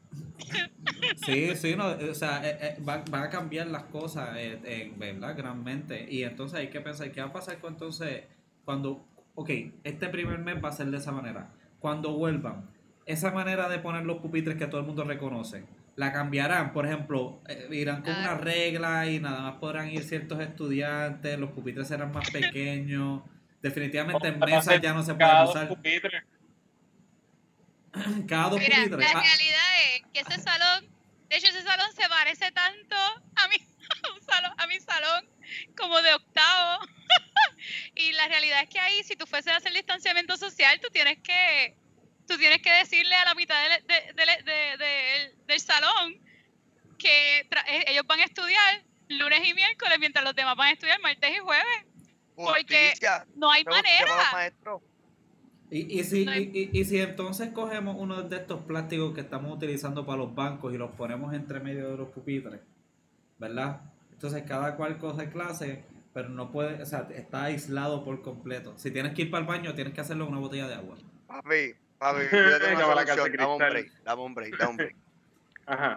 [1.24, 4.98] Sí, sí, no, o sea, eh, eh, van, van a cambiar las cosas, eh, en
[4.98, 6.06] verdad, granmente.
[6.08, 8.24] Y entonces hay que pensar, ¿qué va a pasar con entonces
[8.64, 9.50] cuando, ok,
[9.84, 11.50] este primer mes va a ser de esa manera.
[11.78, 12.68] Cuando vuelvan,
[13.06, 15.64] esa manera de poner los pupitres que todo el mundo reconoce,
[15.96, 16.72] la cambiarán.
[16.72, 21.50] Por ejemplo, eh, irán con una regla y nada más podrán ir ciertos estudiantes, los
[21.50, 23.22] pupitres serán más pequeños.
[23.62, 26.24] Definitivamente en mesas ya no se cada pueden dos usar pupitres.
[28.28, 28.98] cada dos Mira, pupitres.
[29.12, 30.88] la Ah, realidad es que ese salón,
[31.28, 33.56] de hecho ese salón se parece tanto a mi,
[34.02, 35.24] a un salón, a mi salón
[35.76, 36.86] como de octavo.
[37.94, 41.18] y la realidad es que ahí, si tú fueses a hacer distanciamiento social, tú tienes
[41.22, 41.74] que,
[42.26, 46.14] tú tienes que decirle a la mitad del, de- de- de- de- del salón
[46.98, 51.00] que eh, ellos van a estudiar lunes y miércoles, mientras los demás van a estudiar
[51.00, 51.84] martes y jueves.
[52.34, 53.26] Porque Justicia.
[53.34, 54.52] No hay manera.
[55.70, 59.14] Y, y, si, No hay- y, y- y si entonces cogemos uno de estos plásticos
[59.14, 62.60] que estamos utilizando para los bancos y los ponemos entre medio de los pupitres,
[63.38, 63.80] ¿verdad?
[64.12, 65.84] Entonces cada cual coge clase,
[66.14, 68.74] pero no puede, o sea, está aislado por completo.
[68.78, 70.96] Si tienes que ir para el baño, tienes que hacerlo en una botella de agua.
[71.26, 73.32] Papi, papi, yo tengo una solución.
[73.36, 74.96] Dame un break, dame un break, dame un break.
[75.66, 75.96] Ajá.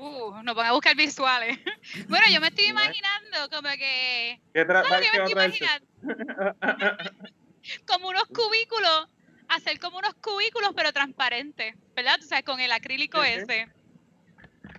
[0.00, 1.58] Uh, nos van a buscar visuales.
[2.08, 5.48] Bueno, yo me estoy imaginando como que ¿Qué tra- ¿Sabes qué lo que va a
[5.48, 7.12] me estoy imaginando?
[7.86, 9.06] como unos cubículos,
[9.48, 12.16] hacer como unos cubículos pero transparentes, ¿verdad?
[12.20, 13.68] Tú sabes, con el acrílico ese.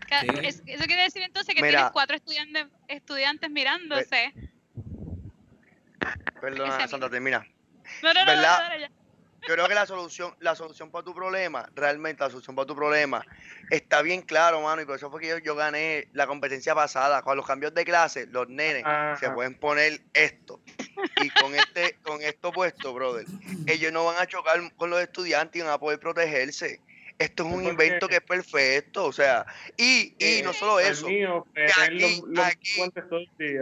[0.09, 0.27] Ca- Sí.
[0.41, 1.77] es- eso quiere decir entonces que Mira.
[1.77, 4.33] tienes cuatro estudiantes, estudiantes mirándose.
[6.41, 7.45] Perdona, Santa, termina.
[8.01, 8.63] No, no, no, no, ¿Verdad?
[8.69, 8.91] no, no, ya.
[9.47, 12.75] Yo creo que la solución, la solución para tu problema, realmente la solución para tu
[12.75, 13.25] problema,
[13.69, 17.21] está bien claro, mano, y por eso fue que yo, yo gané la competencia pasada.
[17.23, 19.17] Con los cambios de clase, los nenes Ajá.
[19.17, 20.61] se pueden poner esto.
[21.17, 23.25] Y con este, con esto puesto, brother,
[23.67, 26.79] ellos no van a chocar con los estudiantes y van a poder protegerse.
[27.19, 29.45] Esto es un invento que es perfecto, o sea,
[29.77, 32.91] y, y no solo eso, mío, que tener aquí- los, los aquí-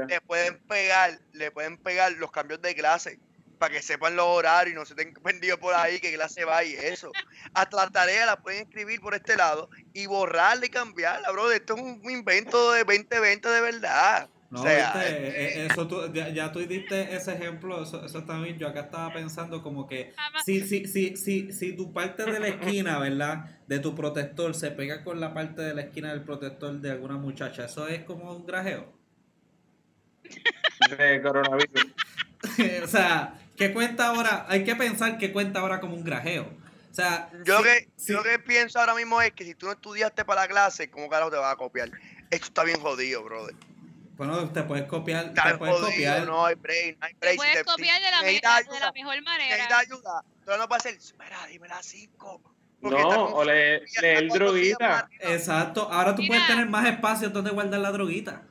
[0.07, 3.19] le pueden pegar, le pueden pegar los cambios de clase
[3.61, 6.63] para que sepan los horarios y no se estén perdidos por ahí qué clase va
[6.63, 7.11] y eso.
[7.53, 11.51] Hasta la tarea la pueden escribir por este lado y borrarla y cambiarla, bro.
[11.51, 14.29] Esto es un invento de 2020 de verdad.
[14.49, 18.03] No, o sea, viste, eh, Eh, eso tú, ya, ya tú diste ese ejemplo, eso,
[18.03, 18.57] eso bien.
[18.57, 22.47] Yo acá estaba pensando como que si, si, si, si, si tu parte de la
[22.47, 23.59] esquina, ¿verdad?
[23.67, 27.15] De tu protector se pega con la parte de la esquina del protector de alguna
[27.15, 28.91] muchacha, eso es como un grajeo.
[30.97, 31.85] De coronavirus.
[32.83, 34.45] o sea, ¿qué cuenta ahora?
[34.49, 36.43] Hay que pensar qué cuenta ahora como un grajeo.
[36.89, 39.45] O sea, yo, si- lo que, si- yo lo que pienso ahora mismo es que
[39.45, 41.89] si tú no estudiaste para la clase, ¿cómo carajo te vas a copiar?
[42.31, 43.55] Esto está bien jodido, brother.
[44.17, 46.25] bueno, te puedes copiar, Está te puedes jodido, copiar.
[46.27, 47.31] no hay break, no hay Te break.
[47.33, 49.49] Si puedes te- copiar si de la, necesitas me- de ayuda, la mejor manera.
[49.55, 52.41] necesitas ayuda, tú no puedes decir, mira, dime las cinco.
[52.81, 55.09] porque está No, o le, leer días droguita.
[55.19, 56.33] Exacto, ahora tú Mira.
[56.33, 58.41] puedes tener más espacio donde guardar la droguita.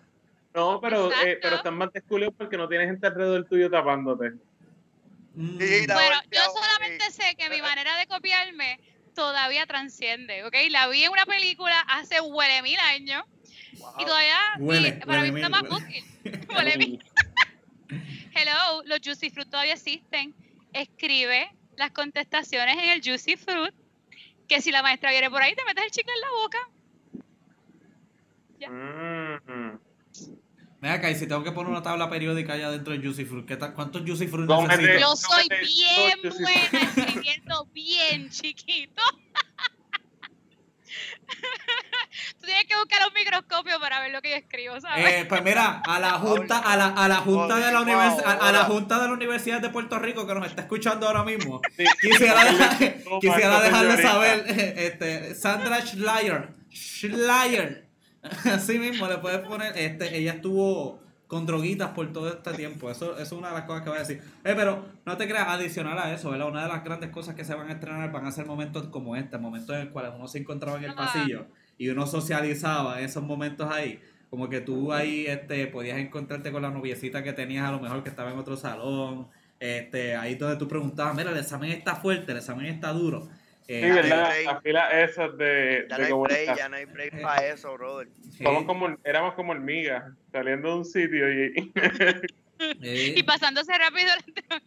[0.54, 4.32] No, pero, eh, pero están más desculiados porque no tienes gente alrededor tuyo tapándote.
[5.34, 5.58] Mm.
[5.58, 8.80] Sí, Bueno, yo solamente sé que mi manera de copiarme
[9.14, 10.54] todavía transciende, ¿ok?
[10.70, 13.24] La vi en una película hace huele mil años
[13.98, 16.04] y todavía Huele, y para huele mí está más útil.
[16.54, 17.04] Huele mil.
[18.34, 20.34] Hello, los Juicy Fruit todavía existen.
[20.72, 23.74] Escribe las contestaciones en el Juicy Fruit,
[24.48, 26.58] que si la maestra viene por ahí te metes el chicle en la boca.
[28.68, 29.69] Mm.
[30.80, 33.46] Ven acá, y si tengo que poner una tabla periódica allá dentro de Juicy Fruit,
[33.46, 34.98] ¿qué tal, ¿cuántos Juicy Fruit necesito?
[35.00, 39.02] Yo soy bien buena escribiendo bien chiquito.
[42.40, 45.06] Tú tienes que buscar un microscopio para ver lo que yo escribo, ¿sabes?
[45.06, 48.32] Eh, pues mira, a la junta, a la, a la junta de la univers- a,
[48.48, 51.60] a la junta de la Universidad de Puerto Rico que nos está escuchando ahora mismo,
[52.00, 54.44] quisiera, dejar- quisiera dejarle saber,
[54.78, 57.89] este, Sandra Schleier, Schleier,
[58.44, 63.12] así mismo le puedes poner, este, ella estuvo con droguitas por todo este tiempo, eso,
[63.12, 64.20] eso es una de las cosas que voy a decir.
[64.44, 66.48] Eh, pero no te creas, adicional a eso, ¿verdad?
[66.48, 69.14] Una de las grandes cosas que se van a estrenar van a ser momentos como
[69.14, 71.46] este, momentos en los cuales uno se encontraba en el pasillo
[71.78, 74.00] y uno socializaba en esos momentos ahí.
[74.28, 78.02] Como que tú ahí este, podías encontrarte con la noviecita que tenías a lo mejor
[78.02, 79.28] que estaba en otro salón.
[79.60, 83.28] Este, ahí donde tú preguntabas, mira, el examen está fuerte, el examen está duro.
[83.72, 84.28] Eh, Sí, ¿verdad?
[84.30, 84.46] break.
[84.46, 87.72] Las filas esas de, Ya de no hay break, ya no hay break para eso,
[87.74, 88.08] brother.
[88.36, 91.72] sí, Somos como, éramos como hormigas, saliendo de un sitio y...
[92.82, 94.60] eh, Y pasándose rápido la entrevista.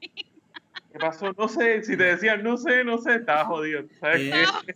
[0.91, 1.33] ¿Qué pasó?
[1.37, 3.83] No sé, si te decían no sé, no sé, estaba jodido.
[3.99, 4.31] ¿Sabes Eh,
[4.65, 4.75] qué?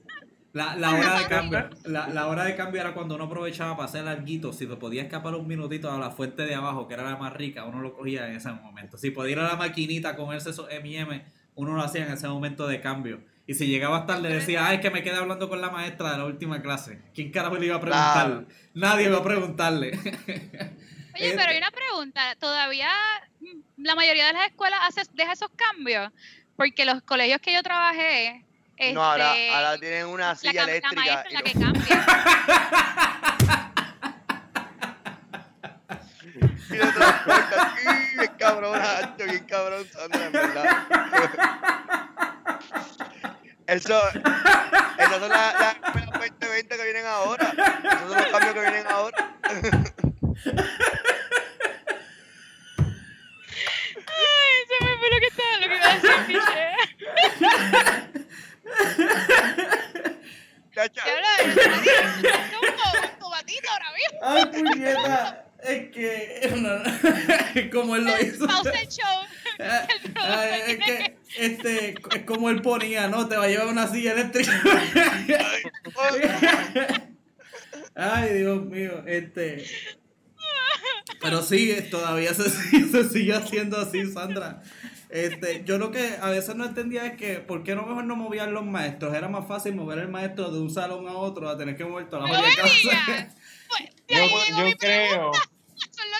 [0.53, 3.87] La, la hora de cambio, la, la hora de cambio era cuando uno aprovechaba para
[3.87, 4.51] hacer alguito.
[4.53, 7.33] Si te podía escapar un minutito a la fuente de abajo, que era la más
[7.33, 8.97] rica, uno lo cogía en ese momento.
[8.97, 11.23] Si podía ir a la maquinita a comerse esos M&M,
[11.55, 13.19] uno lo hacía en ese momento de cambio.
[13.49, 16.17] Y si llegaba tarde decía, ah, es que me quedé hablando con la maestra de
[16.17, 17.01] la última clase.
[17.15, 18.13] ¿Quién carajo le iba a preguntar?
[18.13, 18.45] Claro.
[18.73, 19.91] Nadie iba a preguntarle.
[21.15, 22.35] Oye, pero hay una pregunta.
[22.39, 22.89] ¿Todavía
[23.77, 26.11] la mayoría de las escuelas hace, deja esos cambios?
[26.57, 28.43] Porque los colegios que yo trabajé.
[28.75, 30.95] Este, No, ahora, ahora tienen una la, silla la eléctrica.
[30.95, 33.07] maestra es y la lo- que cambia.
[36.69, 37.71] Y lo transportan.
[38.17, 38.81] Bien cabrón,
[39.17, 40.87] bien cabrón, Sandra, en verdad.
[43.77, 44.01] Eso,
[44.97, 45.86] esas las
[73.09, 73.27] ¿no?
[73.27, 74.51] Te va a llevar una silla eléctrica.
[77.95, 79.65] Ay, Dios mío, este.
[81.21, 84.61] Pero sí, todavía se, se sigue haciendo así, Sandra.
[85.09, 88.15] Este, yo lo que a veces no entendía es que, ¿por qué no mejor no
[88.15, 89.13] movían los maestros?
[89.15, 92.09] Era más fácil mover el maestro de un salón a otro a tener que mover
[92.09, 92.73] toda la me clase.
[92.81, 93.35] digas.
[93.69, 95.31] Pues, de Yo, creo,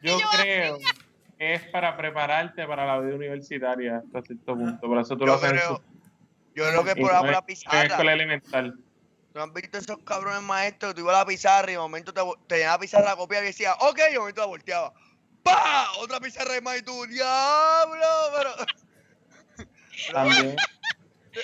[0.03, 4.87] yo yo creo que es para prepararte para la vida universitaria hasta cierto punto.
[4.87, 5.81] Por eso tú lo haces creo,
[6.57, 7.83] yo creo que es y por la, por la en- pizarra.
[7.83, 8.79] escuela elemental.
[9.33, 10.95] ¿No has visto esos cabrones maestros?
[10.95, 13.43] Tú ibas a la pizarra y de momento te, te llenaba la pizarra a copiar
[13.43, 14.93] y decía, ok, y de momento la volteaba.
[15.43, 15.87] ¡Pah!
[15.99, 18.07] Otra pizarra de más y tú, ¡diablo!
[18.35, 18.55] Pero
[20.13, 20.55] También.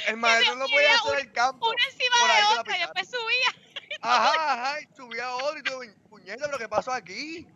[0.07, 1.69] el maestro no podía hacer el campo.
[1.69, 2.93] Una encima Por ahí de otra y pizarra.
[2.93, 3.97] después subía.
[4.01, 7.47] Ajá, ajá, y subía otro y tú, puñeta, ¿pero qué pasó aquí?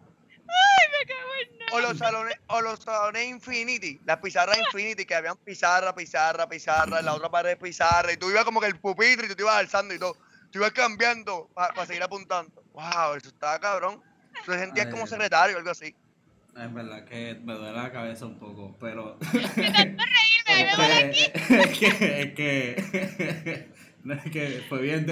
[0.48, 1.66] Me.
[1.74, 7.00] O los salones, o los salones Infinity, las pizarras Infinity, que habían pizarra, pizarra, pizarra,
[7.00, 9.44] en la otra pared pizarra, y tú ibas como que el pupitre y tú te
[9.44, 10.16] ibas alzando y todo.
[10.52, 12.64] Tú ibas cambiando para seguir apuntando.
[12.74, 14.02] Wow, eso estaba cabrón.
[14.46, 15.94] Tú te sentías Ay, como secretario o algo así.
[16.56, 19.18] Es verdad que me duele la cabeza un poco, pero.
[19.20, 23.67] De tanto reírme, me duele es que, es que,
[24.32, 25.06] que fue bien,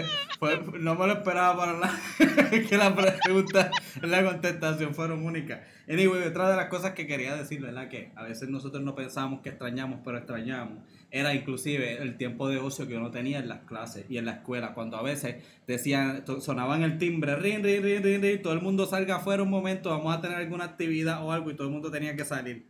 [0.79, 1.99] no me lo esperaba para nada,
[2.69, 3.71] que la pregunta
[4.01, 5.61] la contestación fueron únicas.
[5.87, 7.89] Anyway, otra de las cosas que quería decir, ¿verdad?
[7.89, 10.79] Que a veces nosotros no pensamos que extrañamos, pero extrañamos,
[11.11, 14.33] era inclusive el tiempo de ocio que uno tenía en las clases y en la
[14.33, 18.61] escuela, cuando a veces decían, sonaban el timbre, rin, rin, rin, rin, rin, todo el
[18.61, 21.73] mundo salga afuera un momento, vamos a tener alguna actividad o algo y todo el
[21.73, 22.65] mundo tenía que salir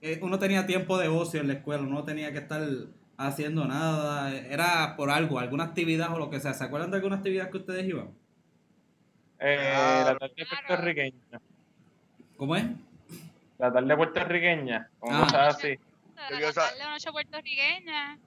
[0.00, 2.62] eh, uno tenía tiempo de ocio en la escuela, uno no tenía que estar
[3.18, 6.54] haciendo nada, era por algo, alguna actividad o lo que sea.
[6.54, 8.10] ¿Se acuerdan de alguna actividad que ustedes iban?
[9.40, 11.40] Eh, la tarde puertorriqueña.
[12.36, 12.64] ¿Cómo es?
[13.58, 14.88] La tarde puertorriqueña.
[14.98, 15.20] Como Ah.
[15.24, 15.78] cosas así.
[16.16, 18.18] La tarde noche puertorriqueña.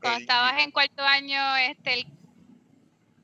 [0.00, 2.06] Cuando El- estabas en cuarto año, este, el,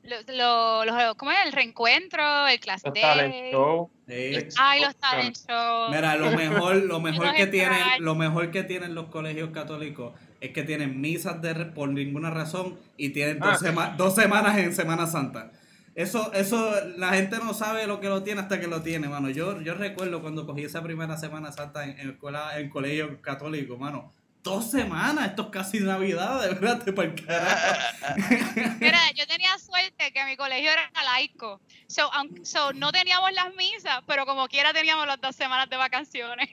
[0.03, 1.37] lo, lo- lo- ¿cómo es?
[1.45, 3.03] El reencuentro, el class Los day.
[3.03, 3.89] talent show.
[4.09, 5.89] Eh, Ay, los talent shows.
[5.93, 6.99] Mira, lo mejor, lo
[7.31, 11.53] mejor que tienen, lo mejor que tienen los colegios católicos es que tienen misas de
[11.53, 13.57] re- por ninguna razón y tienen dos, Ah.
[13.57, 15.51] sema- dos semanas en Semana Santa.
[15.95, 19.29] Eso, eso, la gente no sabe lo que lo tiene hasta que lo tiene, mano.
[19.29, 23.77] Yo, yo recuerdo cuando cogí esa primera Semana Santa en, en escuela, en colegio católico,
[23.77, 24.13] mano.
[24.43, 27.81] Dos semanas, esto es casi Navidad, de verdad, te pa'l carajo.
[28.79, 31.59] Mira, yo tenía suerte que mi colegio era laico.
[31.87, 35.77] So, aun- so, no teníamos las misas, pero como quiera teníamos las dos semanas de
[35.77, 36.49] vacaciones.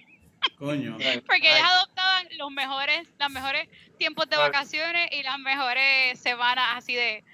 [0.59, 0.97] Coño.
[1.27, 1.59] Porque Ay.
[1.59, 3.69] ellos adoptaban los mejores, los mejores
[3.99, 7.25] tiempos de vacaciones y las mejores semanas así de,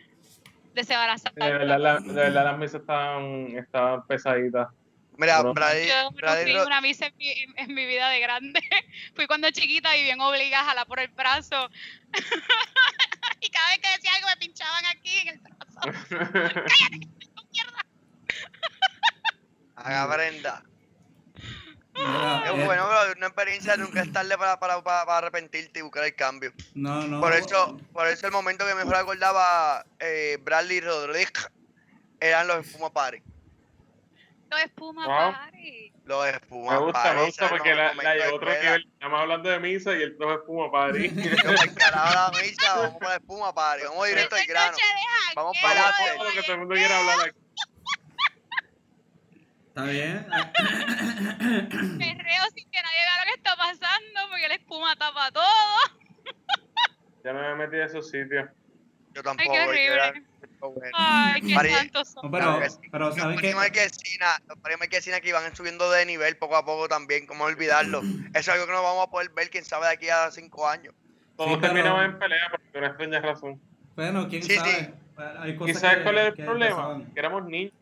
[0.75, 1.45] de Semana Santa.
[1.45, 4.69] De verdad, la- de verdad las misas estaban, estaban pesaditas.
[5.17, 5.53] Mira, Bro.
[5.53, 8.21] Brady, Yo no Brady fui Ro- una misa en mi, en- en mi vida de
[8.21, 8.61] grande.
[9.15, 11.69] Fui cuando chiquita y bien obligada a jalar por el brazo.
[13.43, 15.81] y cada vez que decía algo me pinchaban aquí en el brazo.
[19.77, 20.63] haga Brenda.
[21.95, 25.80] Mira, Es eh, bueno, pero una experiencia nunca es tarde para, para, para, para arrepentirte
[25.80, 26.53] y buscar el cambio.
[26.74, 27.20] No, no.
[27.20, 31.32] Por eso, por eso el momento que mejor acordaba eh, Bradley Rodríguez
[32.20, 33.22] eran los espuma party.
[34.51, 35.32] No espuma, Wow.
[35.32, 35.93] party.
[36.05, 37.16] Los espuma Me gusta, party.
[37.18, 38.88] me gusta porque la, los la llevó otro nivel.
[38.95, 41.09] Estamos hablando de misa y el profe espuma party.
[41.11, 44.76] La misa, vamos para espuma party, vamos directo al grano.
[45.36, 45.82] Vamos para
[46.16, 47.38] Vamos que todo el mundo quiere hablar aquí.
[49.85, 50.26] Está bien.
[51.99, 55.45] perreo sin que nadie vea lo que está pasando porque la espuma tapa todo.
[57.24, 58.49] Ya no me metí a esos sitios.
[59.12, 59.53] Yo Ay, tampoco.
[59.53, 59.57] qué
[59.87, 60.26] yo era- horrible.
[60.61, 60.81] bueno.
[60.95, 62.24] Ay, qué María- santos son.
[62.24, 63.41] No, pero, que pero Los ¿saben qué?
[63.41, 68.01] premios Marquesina, los que iban subiendo de nivel poco a poco también, ¿cómo olvidarlo?
[68.35, 70.68] Eso es algo que no vamos a poder ver, quién sabe, de aquí a cinco
[70.68, 70.95] años.
[71.37, 73.61] Todos Sí, pero- terminaban en pelea por una extraña razón.
[73.97, 74.70] Bueno, quién Sí, sabe.
[74.70, 74.95] sí.
[75.41, 76.76] Hay ¿Y sabes que- cuál es el que problema?
[76.76, 77.12] pasaban.
[77.12, 77.72] Que éramos niños.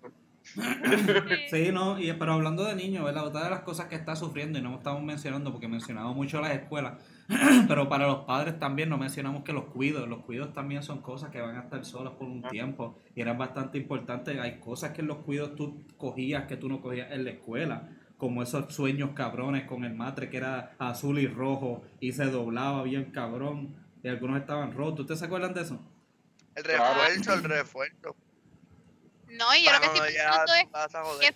[1.51, 3.27] Sí, no, y, pero hablando de niños, ¿verdad?
[3.27, 6.53] Otra de las cosas que está sufriendo, y no estamos mencionando porque mencionamos mucho las
[6.53, 6.95] escuelas,
[7.69, 11.31] pero para los padres también no mencionamos que los cuidos, los cuidos también son cosas
[11.31, 14.39] que van a estar solas por un tiempo y eran bastante importantes.
[14.41, 17.89] Hay cosas que en los cuidos tú cogías que tú no cogías en la escuela,
[18.17, 22.83] como esos sueños cabrones con el matre que era azul y rojo y se doblaba
[22.83, 25.01] bien cabrón y algunos estaban rotos.
[25.01, 25.81] ¿Ustedes se acuerdan de eso?
[26.55, 26.95] El Claro.
[26.95, 28.17] refuerzo, el refuerzo.
[29.29, 31.35] No, y yo lo que estoy pensando es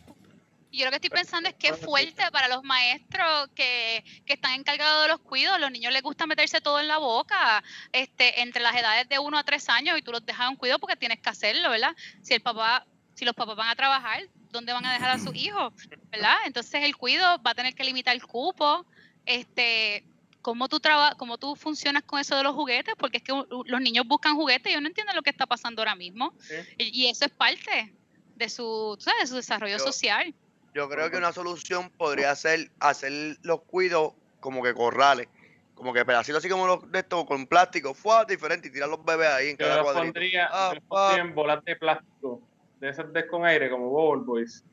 [0.73, 4.55] yo lo que estoy pensando es que es fuerte para los maestros que, que están
[4.55, 5.61] encargados de los cuidos.
[5.61, 7.63] Los niños les gusta meterse todo en la boca
[7.93, 10.79] este, entre las edades de 1 a 3 años y tú los dejas en cuidado
[10.79, 11.95] porque tienes que hacerlo, ¿verdad?
[12.23, 15.35] Si el papá, si los papás van a trabajar, ¿dónde van a dejar a sus
[15.35, 15.75] hijos?
[16.11, 16.37] ¿Verdad?
[16.47, 18.87] Entonces el cuido va a tener que limitar el cupo.
[19.27, 20.05] Este,
[20.43, 22.95] ¿Cómo tú, traba, ¿Cómo tú funcionas con eso de los juguetes?
[22.99, 25.81] Porque es que los niños buscan juguetes y yo no entiendo lo que está pasando
[25.83, 26.35] ahora mismo.
[26.41, 26.55] ¿sí?
[26.79, 27.95] Y, y eso es parte
[28.35, 30.35] de su, sabes, de su desarrollo Yo- social.
[30.75, 35.29] Yo creo que una solución podría ser hacer los cuidos como que corrales.
[35.75, 39.05] Como que pedacitos así como los de estos con plástico, fue diferente y tirar los
[39.05, 40.05] bebés ahí en Yo cada cuadrito.
[40.05, 42.41] pondría, Ah, yo en bolas de plástico.
[42.81, 44.65] De esas de con aire, como Bubble Boys.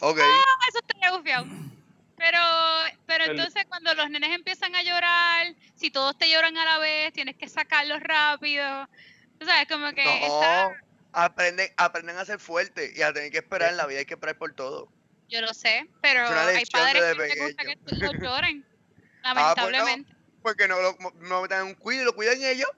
[0.00, 0.18] Ok.
[0.20, 1.46] Ah, eso estaría gufiado.
[2.30, 2.38] Pero,
[3.06, 6.78] pero El- entonces cuando los nenes empiezan a llorar, si todos te lloran a la
[6.78, 8.88] vez, tienes que sacarlos rápido.
[9.38, 10.74] Tú sabes, como que está- No,
[11.12, 14.14] aprenden, aprenden a ser fuertes y a tener que esperar en la vida, hay que
[14.14, 14.88] esperar por todo.
[15.28, 18.12] yo lo sé, pero hay padres que les gusta que pequeño.
[18.12, 18.64] los lloren.
[19.28, 19.72] Ah, pues no.
[19.72, 20.12] Lamentablemente.
[20.40, 22.70] Porque no lo no metan un cuido y lo cuidan ellos.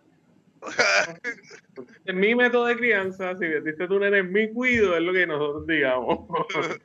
[2.07, 5.27] En mi método de crianza, si metiste tu nene en mi cuido, es lo que
[5.27, 6.21] nosotros digamos.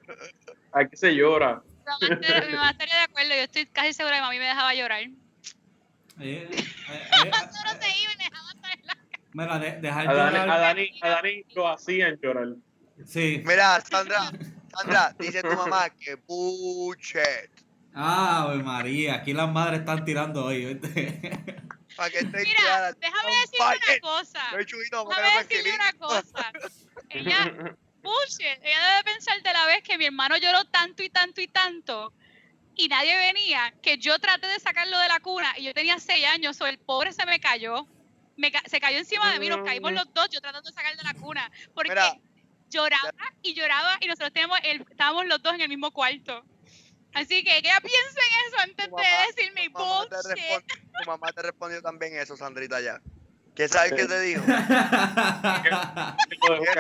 [0.74, 1.64] Aquí se llora.
[2.02, 4.46] Mi mamá estaría- mi mamá estaría de acuerdo, yo estoy casi segura que mami me
[4.46, 5.02] dejaba llorar.
[5.02, 5.12] Eh,
[6.20, 8.98] eh, eh, Solo se iba y me dejaba saber la
[9.34, 12.48] mira, de- dejar A Dani, llorar- a Dani, a Dani lo hacían llorar.
[13.06, 13.42] Sí.
[13.46, 14.32] Mira, Sandra,
[14.78, 17.50] Sandra, dice tu mamá que bullshit.
[17.96, 20.74] Ave María, aquí las madres están tirando hoy.
[20.76, 21.20] ¿viste?
[21.96, 24.40] Para que estés Mira, clara, déjame on decirle una cosa.
[24.56, 26.52] Déjame decirle una cosa.
[27.10, 31.41] Ella, bullshit, ella debe pensar de la vez que mi hermano lloró tanto y tanto
[31.41, 32.14] y tanto
[32.76, 36.26] y nadie venía, que yo traté de sacarlo de la cuna y yo tenía seis
[36.26, 37.88] años, o el pobre se me cayó.
[38.36, 40.97] Me ca- se cayó encima de mí, nos caímos los dos, yo tratando de sacarlo
[40.97, 41.51] de la cuna.
[41.76, 42.20] Porque Mira.
[42.72, 43.12] lloraba
[43.43, 46.43] y lloraba y nosotros teníamos el- estábamos los dos en el mismo cuarto.
[47.14, 50.66] Así que ella piense en eso antes de decirme Tu mamá, te
[50.97, 52.99] tu mamá te respondió también eso, Sandrita, ya.
[53.56, 54.43] ¿Qué sabes qué te dijo?
[54.45, 54.51] ¿Qué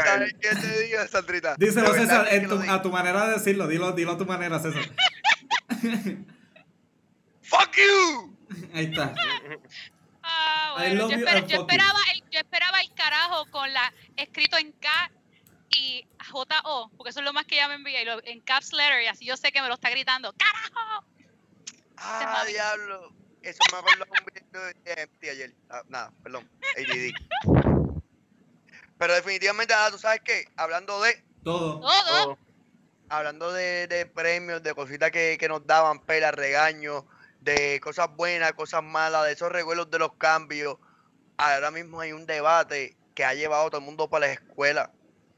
[0.03, 1.55] sabes qué te dijo, Sandrita?
[1.57, 3.67] Díselo, César, que en tu- a tu manera de decirlo.
[3.67, 4.81] Dilo, dilo a tu manera, César.
[7.41, 8.35] ¡Fuck you!
[8.73, 9.13] Ahí está.
[10.23, 15.11] Ah, bueno, yo, esper- esperaba el, yo esperaba el carajo con la escrito en K
[15.69, 18.71] y J-O, porque eso es lo más que ella me envía, y lo, en caps
[18.73, 20.33] letter, y así yo sé que me lo está gritando.
[20.33, 21.05] ¡Carajo!
[21.97, 22.51] ¡Ah, mami.
[22.53, 23.13] diablo!
[23.43, 25.53] Eso me acuerdo de un video de TMT ayer.
[25.69, 26.49] Ah, nada, perdón.
[26.77, 27.11] ADD.
[28.97, 30.47] Pero definitivamente, ah, ¿tú sabes qué?
[30.55, 31.81] Hablando de Todo.
[31.81, 32.23] Todo.
[32.23, 32.37] Todo.
[33.09, 37.03] hablando de, de premios, de cositas que, que nos daban, pelas, regaños,
[37.41, 40.77] de cosas buenas, cosas malas, de esos recuerdos de los cambios.
[41.35, 44.91] Ahora mismo hay un debate que ha llevado a todo el mundo para la escuela.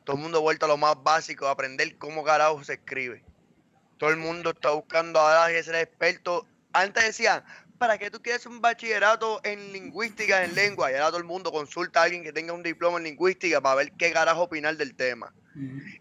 [0.04, 3.24] Todo el mundo ha vuelto a lo más básico, a aprender cómo carajo se escribe.
[3.98, 6.46] Todo el mundo está buscando ahora que ser experto.
[6.74, 7.44] Antes decían,
[7.78, 10.92] ¿para qué tú quieres un bachillerato en lingüística, en lengua?
[10.92, 13.76] Y ahora todo el mundo consulta a alguien que tenga un diploma en lingüística para
[13.76, 15.34] ver qué carajo opinar del tema.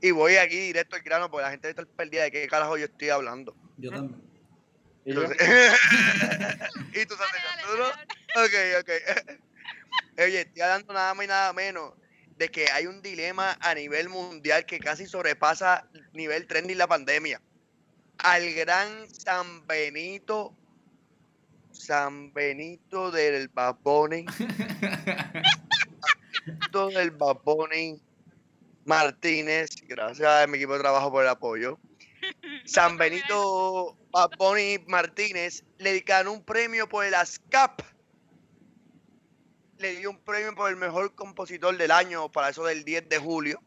[0.00, 2.86] Y voy aquí directo al grano porque la gente está perdida de qué carajo yo
[2.86, 3.54] estoy hablando.
[3.76, 4.20] Yo también.
[5.04, 5.48] Y yo, Entonces-
[6.94, 7.84] y tú sabes, dale, ¿tú no?
[7.84, 8.80] dale, dale.
[8.80, 9.40] Ok, ok.
[10.24, 11.92] Oye, estoy hablando nada más y nada menos
[12.36, 17.40] de que hay un dilema a nivel mundial que casi sobrepasa nivel trending la pandemia.
[18.18, 20.56] Al gran San Benito,
[21.74, 24.24] San Benito del Baboni,
[26.72, 28.00] del Baboni
[28.84, 31.78] Martínez, gracias a mi equipo de trabajo por el apoyo.
[32.64, 37.82] San Benito Bad Bunny Martínez le ganó un premio por el ASCAP.
[39.78, 43.18] Le dio un premio por el mejor compositor del año para eso del 10 de
[43.18, 43.60] julio.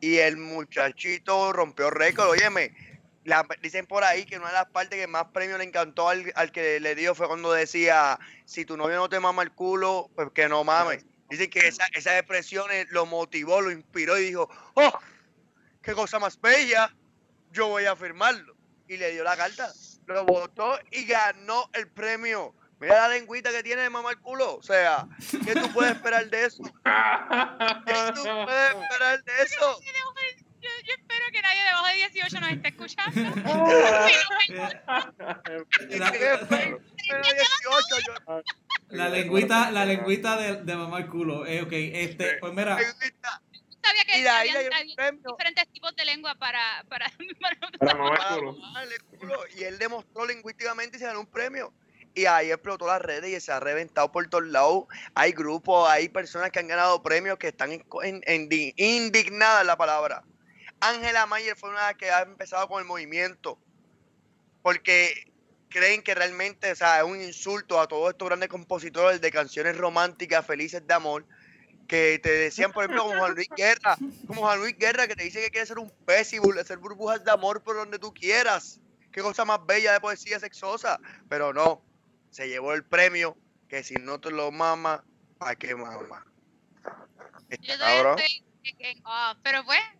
[0.00, 2.30] Y el muchachito rompió récord.
[2.30, 2.74] Óyeme,
[3.24, 6.32] la- dicen por ahí que una de las partes que más premio le encantó al,
[6.34, 10.10] al que le dio fue cuando decía, si tu novio no te mama el culo,
[10.14, 11.04] pues que no mames.
[11.28, 14.98] Dice que esa, esas expresiones lo motivó, lo inspiró y dijo, ¡oh!
[15.82, 16.94] ¡Qué cosa más bella!
[17.52, 18.56] Yo voy a firmarlo.
[18.88, 19.72] Y le dio la carta,
[20.06, 22.54] lo votó y ganó el premio.
[22.80, 24.56] Mira la lengüita que tiene de mamá el culo.
[24.56, 25.06] O sea,
[25.44, 26.62] ¿qué tú puedes esperar de eso?
[26.64, 29.80] ¿Qué tú puedes esperar de eso?
[30.90, 33.20] Yo, espero que nadie debajo de 18 nos esté escuchando.
[35.90, 36.78] La, ¿Qué fue?
[37.08, 38.42] Pero 18, yo-
[38.88, 41.46] la lengüita, la lengüita de, de mamá el culo.
[41.46, 42.76] Eh, ok, este, pues mira,
[43.82, 44.20] sabía que
[44.66, 45.30] el premio.
[45.30, 47.06] diferentes tipos de lengua para, para,
[47.40, 48.56] para- Para mamar para culo.
[48.82, 49.40] el culo.
[49.56, 51.72] Y él demostró lingüísticamente y se ganó un premio.
[52.12, 54.84] Y ahí explotó las redes y se ha reventado por todos lados.
[55.14, 59.76] Hay grupos, hay personas que han ganado premios que están en- en- en- indignadas la
[59.76, 60.24] palabra.
[60.80, 63.58] Ángela Mayer fue una que ha empezado con el movimiento.
[64.62, 65.32] Porque
[65.68, 69.76] creen que realmente o sea, es un insulto a todos estos grandes compositores de canciones
[69.76, 71.26] románticas, felices de amor,
[71.86, 75.24] que te decían, por ejemplo, como Juan Luis Guerra, como Juan Luis Guerra, que te
[75.24, 78.80] dice que quiere ser un pésimo, hacer burbujas de amor por donde tú quieras.
[79.12, 81.00] Qué cosa más bella de poesía sexosa.
[81.28, 81.82] Pero no,
[82.30, 83.36] se llevó el premio,
[83.68, 85.04] que si no te lo mama,
[85.38, 86.24] ¿para qué mama?
[87.60, 87.74] Yo
[88.20, 89.99] estoy en- en off, pero pues, la-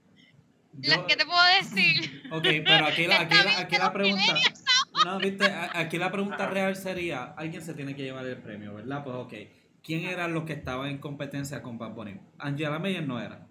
[0.82, 2.22] yo- ¿qué te puedo decir?
[2.32, 4.34] ok, pero aquí la, aquí la, aquí la pregunta,
[5.04, 9.02] no, viste, aquí la pregunta real sería, alguien se tiene que llevar el premio, ¿verdad?
[9.04, 9.34] Pues ok,
[9.82, 12.20] ¿quién eran los que estaban en competencia con Bad Bunny?
[12.38, 13.46] Angela Meyer no era.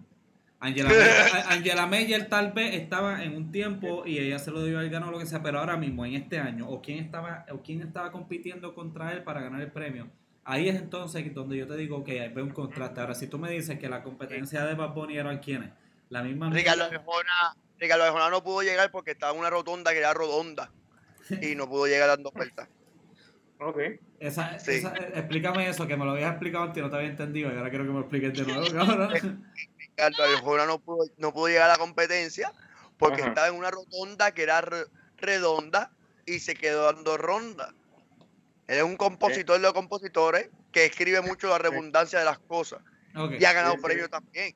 [0.60, 4.78] Angela Meyer, Angela Meyer tal vez estaba en un tiempo y ella se lo dio
[4.78, 7.62] al ganó lo que sea, pero ahora mismo en este año o quién estaba o
[7.62, 10.08] quién estaba compitiendo contra él para ganar el premio.
[10.44, 13.00] Ahí es entonces donde yo te digo que hay veo un contraste.
[13.00, 15.70] Ahora si tú me dices que la competencia de Bad Bunny eran quiénes,
[16.10, 19.98] la misma Ricardo Arjona, Ricardo Arjona no pudo llegar porque estaba en una rotonda que
[19.98, 20.70] era redonda
[21.40, 22.68] y no pudo llegar dando vueltas.
[23.58, 23.78] Ok.
[24.18, 24.72] Esa, Sí.
[24.72, 27.56] esa- explícame eso, que me lo habías explicado antes y no te había entendido y
[27.56, 29.10] ahora quiero que me lo expliques de nuevo, cabrón.
[29.78, 32.52] Ricardo Arjona no pudo, no pudo llegar a la competencia
[32.98, 33.30] porque Ajá.
[33.30, 34.86] estaba en una rotonda que era re-
[35.16, 35.92] redonda
[36.26, 37.72] y se quedó dando ronda.
[38.66, 42.80] Él es un compositor de los compositores que escribe mucho la redundancia de las cosas
[43.38, 43.84] y ha ganado Sí, sí.
[43.84, 44.54] premios también.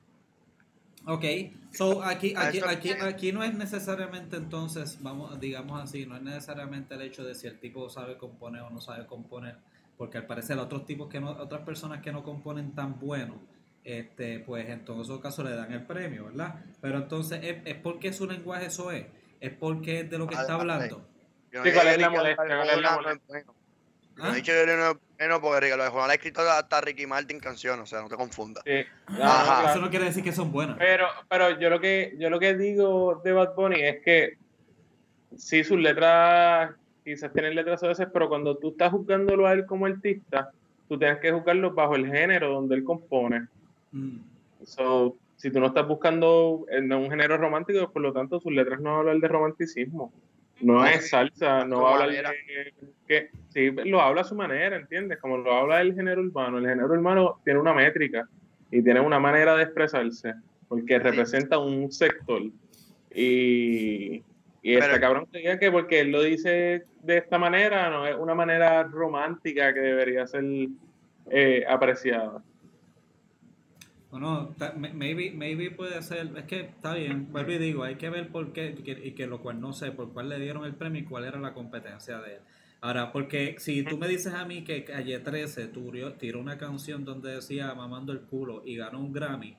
[1.05, 1.25] Ok.
[1.71, 6.95] So, aquí, aquí, aquí, aquí no es necesariamente entonces, vamos, digamos así, no es necesariamente
[6.95, 9.57] el hecho de si el tipo sabe componer o no sabe componer,
[9.97, 13.35] porque al parecer otros tipos que no, otras personas que no componen tan bueno,
[13.83, 16.63] este, pues en todos esos casos le dan el premio, ¿verdad?
[16.81, 19.05] Pero entonces, ¿es, es porque su lenguaje eso es?
[19.39, 21.05] ¿Es porque es de lo que está hablando?
[21.51, 22.35] Yo Sí, ¿cuál es la molestia?
[22.35, 23.45] ¿Cuál es la molestia?
[24.17, 24.23] Bueno.
[24.23, 24.31] Yo ¿Ah?
[24.31, 24.63] he dicho que
[25.17, 28.09] él no porque Ricardo Arjona le ha escrito hasta Ricky Martin canciones, o sea, no
[28.09, 28.63] te confundas.
[28.65, 28.83] Sí.
[29.09, 29.45] No, no, Ajá.
[29.45, 29.69] claro.
[29.69, 30.77] Eso no quiere decir que son buenas.
[30.77, 34.37] Pero, pero yo lo que yo lo que digo de Bad Bunny es que
[35.37, 36.71] sí sus letras
[37.03, 40.51] quizás tienen letras a veces, pero cuando tú estás juzgándolo a él como artista,
[40.89, 43.47] tú tienes que juzgarlo bajo el género donde él compone.
[43.91, 44.17] Mm.
[44.65, 48.79] So, si tú no estás buscando en un género romántico, por lo tanto sus letras
[48.79, 50.11] no hablan de romanticismo.
[50.61, 52.73] No es salsa, no habla de
[53.07, 55.19] que sí, lo habla a su manera, ¿entiendes?
[55.19, 56.57] Como lo habla el género urbano.
[56.57, 58.27] El género urbano tiene una métrica
[58.71, 60.33] y tiene una manera de expresarse,
[60.67, 62.41] porque representa un sector.
[63.13, 64.23] Y,
[64.61, 68.15] y este cabrón que diga que porque él lo dice de esta manera, no es
[68.15, 70.43] una manera romántica que debería ser
[71.29, 72.43] eh, apreciada.
[74.77, 78.29] Me- maybe, maybe puede ser, es que está bien, vuelvo y digo, hay que ver
[78.29, 81.01] por qué, que- y que lo cual no sé, por cuál le dieron el premio
[81.01, 82.39] y cuál era la competencia de él.
[82.81, 87.03] Ahora, porque si tú me dices a mí que Calle 13 turió- tiró una canción
[87.03, 89.57] donde decía mamando el culo y ganó un Grammy,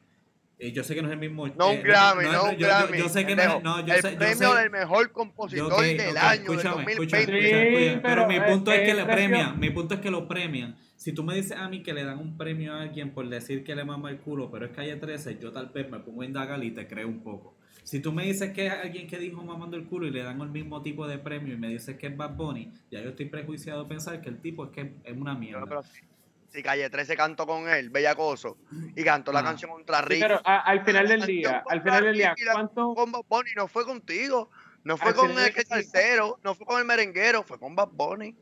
[0.58, 1.46] y yo sé que no es el mismo...
[1.48, 2.98] No un eh, Grammy, no, un yo, yo- Grammy.
[2.98, 5.72] yo sé que no, no, yo el sé, yo premio sé- del mejor yo, compositor
[5.72, 7.02] ok, del ok, año del escúchame, 2020.
[7.02, 10.00] escúchame, Sí, escúchame, pero, pero mi punto es, es que le premian, mi punto es
[10.00, 10.76] que lo premian.
[10.96, 13.62] Si tú me dices a mí que le dan un premio a alguien por decir
[13.64, 16.24] que le mama el culo, pero es calle 13, yo tal vez me pongo a
[16.24, 17.54] indagar y te creo un poco.
[17.84, 20.40] Si tú me dices que es alguien que dijo mamando el culo y le dan
[20.40, 23.26] el mismo tipo de premio y me dices que es Bad Bunny, ya yo estoy
[23.26, 25.64] prejuiciado a pensar que el tipo es que es una mierda.
[25.68, 26.00] pero si,
[26.48, 28.56] si Calle 13 cantó con él, Bellacoso,
[28.96, 29.44] y cantó la Ah.
[29.44, 32.94] canción contra Sí, Ricky, pero a- al final del día, al final del día, ¿cuánto,
[32.94, 34.50] con Bad Bunny, no fue contigo,
[34.82, 38.34] no fue con el salsero, no fue con el merenguero, fue con Bad Bunny.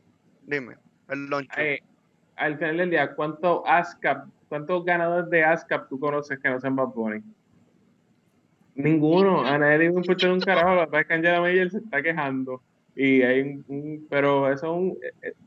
[0.43, 1.45] Dime, perdón.
[1.53, 1.59] Chu.
[1.61, 1.83] eh,
[2.35, 6.75] al final del día, cuánto ASCAP, cuántos ganadores de ASCAP tú conoces que no sean
[6.75, 7.21] Bad Bunny?
[8.75, 12.01] Ninguno, a nadie le importa un carajo, la verdad es que Angela Mayer se está
[12.01, 12.61] quejando.
[12.93, 14.97] Y hay un, un- pero eso es un,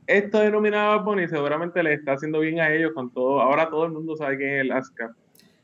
[0.07, 3.85] esto denominado Bad Bunny seguramente le está haciendo bien a ellos con todo, ahora todo
[3.87, 5.11] el mundo sabe quién es el ASCAP.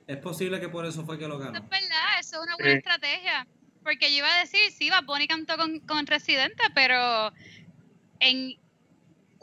[0.07, 1.59] Es posible que por eso fue que lo Eso ganó.
[1.65, 2.79] es verdad, eso es una buena Sí.
[2.79, 3.47] estrategia.
[3.83, 7.33] Porque yo iba a decir, sí, Bad Bunny cantó con, con Residente, pero
[8.21, 8.55] en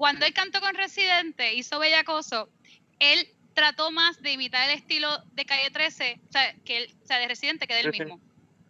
[0.02, 2.50] cuando él cantó con Residente, hizo Bellacoso,
[2.98, 7.06] él trató más de imitar el estilo de Calle 13, o sea, que él, o
[7.06, 8.04] sea, de Residente que del Sí, sí.
[8.06, 8.20] mismo.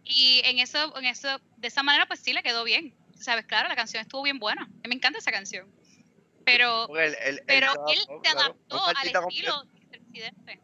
[0.04, 2.94] Y en eso, en eso, de esa manera, pues sí le quedó bien.
[3.18, 4.68] Sabes, claro, la canción estuvo bien buena.
[4.86, 5.72] Me encanta esa canción.
[6.44, 10.60] Pero, él, él- él pero se él adaptó, se adaptó al estilo de Residente.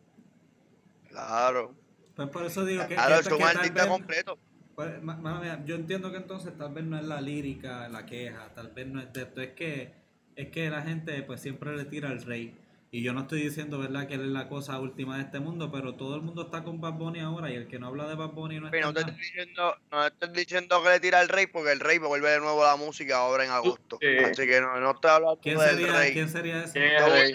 [1.08, 1.74] Claro.
[2.14, 4.38] Pues por eso digo que, Claro, es un artista vez- completo.
[4.74, 8.68] Pues, mía, yo entiendo que entonces tal vez no es la lírica, la queja, tal
[8.72, 9.97] vez no es de esto, es que
[10.38, 12.56] es que la gente pues siempre le tira al rey.
[12.90, 15.70] Y yo no estoy diciendo, ¿verdad?, que él es la cosa última de este mundo,
[15.70, 18.14] pero todo el mundo está con Bad Bunny ahora y el que no habla de
[18.14, 19.12] Bad Bunny no Pero está no te nada.
[19.12, 22.30] estoy diciendo, no te estoy diciendo que le tira al rey porque el rey vuelve
[22.30, 23.98] de nuevo a la música ahora en agosto.
[24.00, 24.06] Sí.
[24.24, 26.12] Así que no, no estoy hablando ¿Quién del sería, rey.
[26.14, 26.72] ¿quién sería ese?
[26.72, 27.34] ¿Quién es el Todo- rey?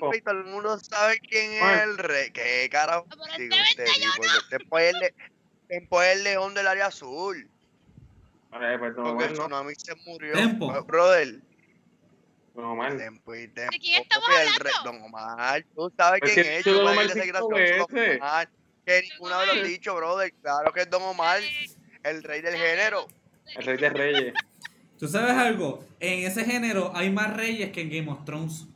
[0.00, 1.82] como y todo el mundo sabe quién es Bueno.
[1.84, 2.30] el rey.
[2.32, 3.06] ¿Qué carajo?
[3.08, 4.96] Pero Digo este usted, sí, porque usted fue el,
[5.62, 7.48] usted fue el león del área azul.
[8.50, 9.38] Ay, pues, Don Porque el no.
[9.46, 10.32] tsunami se murió.
[10.34, 10.84] Tempo.
[10.84, 11.40] Brother.
[12.56, 12.96] Don Omar.
[12.96, 13.70] Tempo y tempo.
[13.70, 14.58] ¿De quién estamos hablando?
[14.64, 15.64] rey- Don Omar.
[15.74, 16.64] Tú sabes Pues quién es.
[16.64, 17.06] Yo Don puedo Omar
[18.86, 20.32] que ninguno de los dicho, brother.
[20.42, 21.40] Claro que es Don Omar,
[22.04, 23.06] el rey del género.
[23.56, 24.34] El rey de reyes.
[24.98, 25.84] ¿Tú sabes algo?
[26.00, 28.66] En ese género hay más reyes que en Game of Thrones.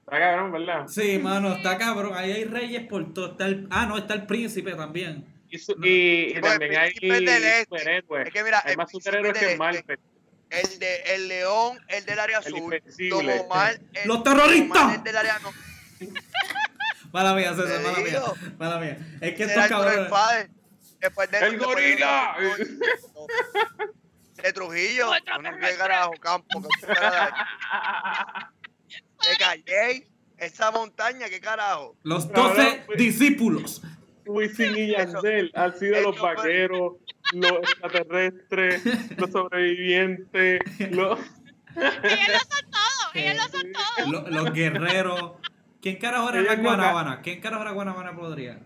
[0.00, 0.86] Está cabrón, ¿verdad?
[0.88, 2.12] Sí, mano, está cabrón.
[2.14, 3.32] Ahí hay reyes por todo.
[3.32, 5.26] Está el- ah, no, está el príncipe también.
[5.50, 7.64] Y, su- y, y Pues, también hay este.
[7.64, 8.26] superhéroes.
[8.28, 9.98] Es que mira, Hay el más superhéroes que en Marvel.
[10.54, 12.82] El de el león, el del área azul.
[13.10, 13.28] Don.
[13.28, 14.82] Omar, el, ¡Los terroristas!
[14.82, 15.52] Omar, el del área no.
[17.12, 18.22] Mala mía, César, mala mía.
[18.58, 18.98] Mala mía.
[19.20, 20.10] Es que estos cabrones.
[21.00, 22.36] Después de ¡El de- gorila!
[24.42, 25.06] De Trujillo.
[25.06, 25.76] No, ¿Qué terrestre.
[25.78, 26.62] carajo, campo?
[26.80, 27.36] ¿Qué carajo?
[29.30, 30.08] De Calle.
[30.36, 31.96] Esa montaña, ¿qué carajo?
[32.02, 32.98] Los Cabrón, 12 pues.
[32.98, 33.82] discípulos.
[34.26, 36.94] Wisin y Yandel han sido los vaqueros,
[37.32, 38.82] los extraterrestres,
[39.18, 40.60] los sobrevivientes,
[40.90, 41.18] los...
[41.76, 44.08] Ellos lo son todos, ellos lo son todos.
[44.10, 45.32] lo- los guerreros.
[45.82, 47.20] ¿Quién carajo era la Guanabana?
[47.22, 48.58] ¿Quién carajo era Guanabana podría?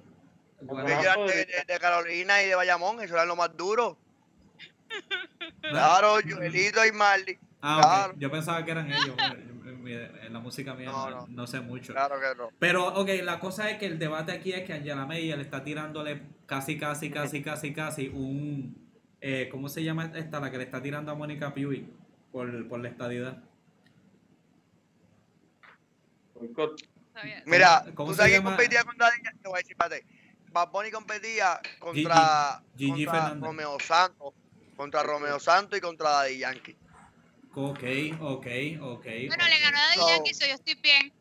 [0.61, 3.97] Eran de, de- de Carolina y de Bayamón, eso era lo más duro.
[5.61, 7.39] Claro, Joelito y Marley.
[7.61, 7.81] Ah.
[7.83, 8.15] Claro.
[8.17, 9.15] Yo pensaba que eran ellos.
[9.95, 11.27] En la música mía No, no, no.
[11.29, 11.93] no sé mucho.
[11.93, 12.51] Claro que no.
[12.59, 15.63] Pero, ok, la cosa es que el debate aquí es que Angela May le está
[15.65, 18.87] tirándole casi, casi, casi, casi, casi un...
[19.21, 20.39] Eh, ¿Cómo se llama esta?
[20.41, 21.87] La que le está tirando a Mónica Puig
[22.31, 23.43] por, por la estadidad.
[27.47, 29.33] Mira, cómo tú sabes quién competía contra ella.
[29.43, 30.07] Te voy a decir, espérate.
[30.53, 33.43] Bad Bunny competía contra, Gigi- Gigi contra Fernández.
[33.45, 34.35] Romeo Santos.
[34.77, 36.77] Contra Romeo Santos y contra Daddy Yankee.
[37.55, 37.83] Ok,
[38.21, 38.47] ok,
[38.81, 39.05] ok.
[39.27, 40.11] Bueno, le ganó a Daddy.
[40.17, 41.13] Yankee, so yo estoy bien.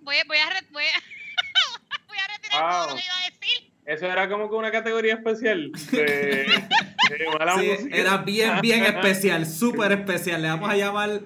[0.00, 1.02] Voy, a- voy a, re- voy a,
[2.08, 3.70] voy a retirar todo lo que iba a decir.
[3.86, 5.98] Eso era como que una categoría especial de,
[7.18, 7.96] de mala Sí, música.
[7.96, 10.40] era bien, bien especial, súper especial.
[10.42, 11.20] Le vamos a llamar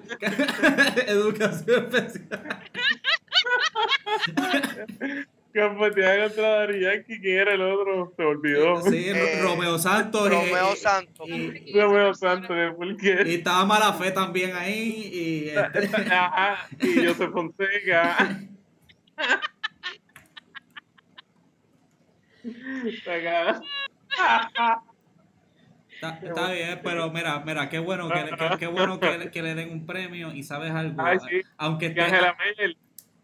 [1.07, 2.59] educación especial.
[5.53, 8.13] Competía contra Yankee, ¿quién era el otro?
[8.15, 8.81] Se olvidó.
[8.81, 10.27] Sí, Eh, Romeo Santos.
[10.27, 11.27] y- Romeo y- Santos.
[11.27, 12.87] Y, Romeo Santos, de por
[13.27, 15.09] y estaba mala fe también ahí.
[15.11, 15.55] Y, este,
[16.13, 18.39] Ajá, y José Fonseca.
[22.95, 24.81] Está.
[26.23, 29.53] Está, bien, pero mira, mira, qué bueno que, que- qué bueno que, le- que le
[29.53, 31.01] den un premio y sabes algo.
[31.01, 31.41] Ay, sí.
[31.57, 32.77] Aunque Que esté- Angela Merkel.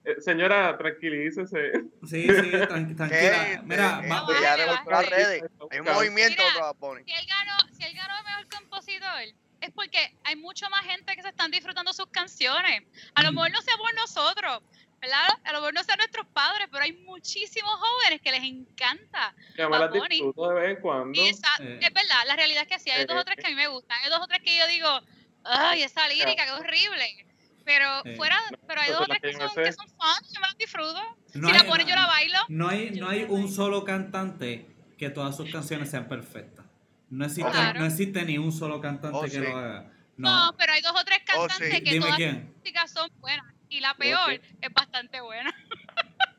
[0.05, 1.71] Eh, señora, tranquilícese.
[2.07, 3.09] sí, sí, tran- tranquila.
[3.09, 3.59] ¿Qué?
[3.63, 5.43] Mira, va- ya las redes.
[5.71, 6.73] Hay un movimiento Mira.
[6.73, 6.97] Bad.
[7.05, 9.21] Si él ganó, si él ganó mejor compositor,
[9.61, 12.83] es porque hay mucho más gente que se están disfrutando sus canciones.
[13.15, 14.61] A lo mejor no sea por nosotros,
[15.01, 15.27] ¿verdad?
[15.43, 19.33] A lo mejor no sean nuestros padres, pero hay muchísimos jóvenes que les encanta.
[19.57, 21.19] Yo me las disfruto de vez en cuando.
[21.19, 21.79] Y esa- Eh.
[21.81, 23.67] es verdad, la realidad es que sí, hay dos o tres que a mí me
[23.67, 25.01] gustan, hay dos o tres que yo digo,
[25.43, 27.25] ay, esa lírica, qué horrible.
[27.65, 28.15] Pero Eh.
[28.15, 28.37] fuera,
[28.67, 31.01] pero hay dos o tres que son, que son fun, yo me las disfruto.
[31.33, 32.37] no si hay- la ponen yo la bailo.
[32.47, 36.65] No hay, no hay un solo cantante que todas sus canciones sean perfectas.
[37.09, 37.79] No existe, Claro.
[37.79, 39.37] no existe ni un solo cantante Oh, que sí.
[39.39, 39.91] lo haga.
[40.17, 40.45] No.
[40.51, 40.55] No.
[40.57, 41.83] pero hay dos o tres Oh, cantantes sí.
[41.83, 42.35] que Dime todas quién.
[42.35, 43.45] las músicas son buenas.
[43.67, 45.53] Y la peor es bastante buena.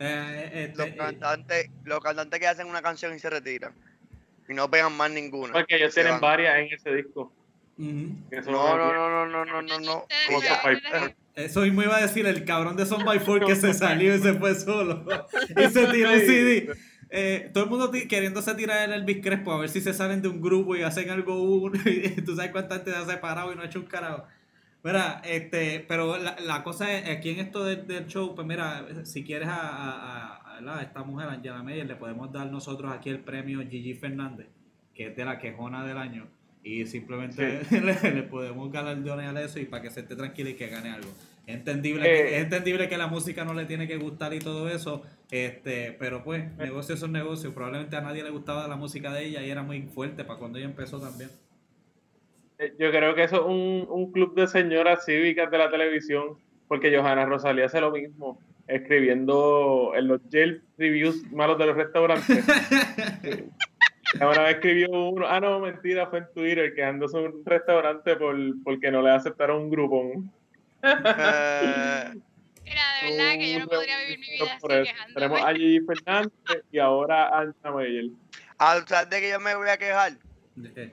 [0.00, 3.74] Eh, eh, Los este, cantantes, los cantantes que hacen una canción y se retiran.
[4.48, 5.52] Y no pegan más ninguna.
[5.52, 6.20] Porque ellos tienen van.
[6.20, 7.32] varias en ese disco.
[8.52, 10.04] No, no, no, no, no, no, no.
[11.34, 14.18] Eso mismo iba a decir el cabrón de Son by Four que se salió y
[14.18, 15.04] se fue solo.
[15.50, 16.18] y se tiró un.
[16.20, 16.70] CD.
[17.10, 20.28] Eh, todo el mundo queriéndose tirar el Elvis Crespo a ver si se salen de
[20.28, 21.80] un grupo y hacen algo uno.
[21.86, 24.24] Y tú sabes cuánta gente se ha separado y no ha hecho un carajo.
[24.82, 28.86] Mira, este, pero la, la cosa es, aquí en esto del, del show, pues mira,
[29.04, 33.10] si quieres a, a, a- a esta mujer, Angela Meyer, le podemos dar nosotros aquí
[33.10, 34.48] el premio Gigi Fernández,
[34.94, 36.26] que es de la quejona del año.
[36.62, 40.68] Y simplemente le, le podemos galardonear eso y para que se esté tranquila y que
[40.68, 41.08] gane algo.
[41.46, 42.24] Es entendible, Eh.
[42.28, 45.92] que, es entendible que la música no le tiene que gustar y todo eso, este,
[45.98, 47.54] pero pues, negocios son negocios.
[47.54, 50.58] Probablemente a nadie le gustaba la música de ella y era muy fuerte para cuando
[50.58, 51.30] ella empezó también.
[52.58, 56.36] Eh, Yo creo que eso es un, un club de señoras cívicas de la televisión,
[56.66, 62.44] porque Johanna Rosalía hace lo mismo, escribiendo en los jail reviews malos de los restaurantes.
[64.14, 68.36] Una vez escribió uno, ah no, mentira, fue en Twitter, quedándose en un restaurante por,
[68.64, 70.32] porque no le aceptaron un grupón.
[70.82, 72.12] Mira,
[73.02, 74.66] de verdad que yo no podría vivir mi vida así.
[74.66, 75.40] Tenemos quejándome.
[75.40, 78.04] a Gigi Fernández y ahora a Anna Meyer.
[78.58, 80.12] ah, ¿sabes de que yo me voy a quejar?
[80.54, 80.92] De-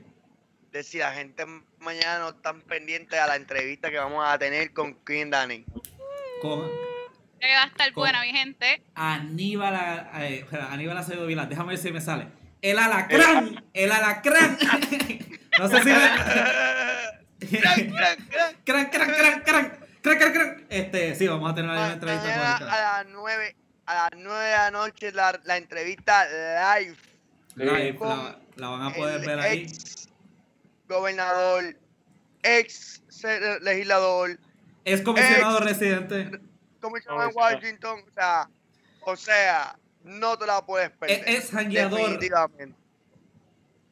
[0.72, 1.45] De si la gente
[1.80, 5.66] mañana no están pendientes a la entrevista que vamos a tener con Queen Danny.
[6.41, 6.70] Creo
[7.39, 8.82] que va a estar Con- buena, mi gente.
[8.95, 12.28] Aníbal, eh, Aníbal Acevedo Vilá, déjame ver si me sale.
[12.66, 14.57] El alacrán, el alacrán.
[15.59, 15.95] no sé si me...
[17.61, 18.55] Cran, cran, cran.
[18.66, 18.89] Cran,
[20.01, 20.66] cran, cran.
[20.70, 23.55] Este, sí, vamos a tener una entrevista con a las 9
[23.86, 26.26] a las 9 de la noche la, la entrevista
[26.80, 26.95] live.
[27.55, 29.61] Live, la, la van a poder ver ahí.
[29.61, 30.07] ex
[30.88, 31.78] gobernador,
[32.41, 33.03] ex
[33.61, 34.39] legislador,
[34.86, 36.39] Es comisionado ex- residente.
[36.82, 37.36] comisionado en Comisionado.
[37.36, 38.49] Washington, o sea,
[39.01, 39.76] o sea,
[40.06, 41.24] no te la puedes perder.
[41.28, 41.99] Es, es jangueador.
[41.99, 42.78] definitivamente.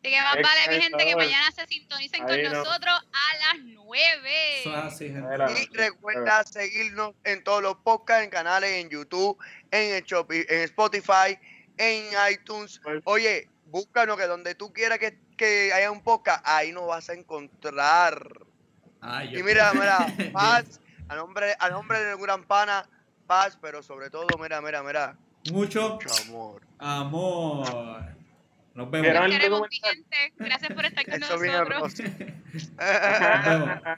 [0.03, 2.49] Así que más vale, mi gente, que mañana se sintonicen con no.
[2.49, 4.59] nosotros a las 9.
[4.59, 5.34] Eso es así, gente.
[5.34, 9.38] Era- Y recuerda seguirnos en todos los podcasts, en canales, en YouTube,
[9.72, 11.39] en, el Shopee, en Spotify,
[11.78, 12.82] en iTunes.
[12.84, 17.09] Pues- Oye, búscanos que donde tú quieras que, que haya un podcast, ahí nos vas
[17.09, 18.28] a encontrar.
[18.99, 22.89] Ay, Y mira, mira, paz, a nombre, a nombre de gran pana,
[23.26, 25.18] paz, pero sobre todo, mira, mira, mira,
[25.51, 26.61] Mucho mucho amor.
[26.79, 28.15] amor.
[28.75, 29.07] Nos vemos.
[29.07, 29.93] el Queremos, mi documental.
[29.93, 30.33] gente.
[30.37, 31.99] Gracias por estar con Eso nosotros.
[31.99, 33.97] Nos vemos.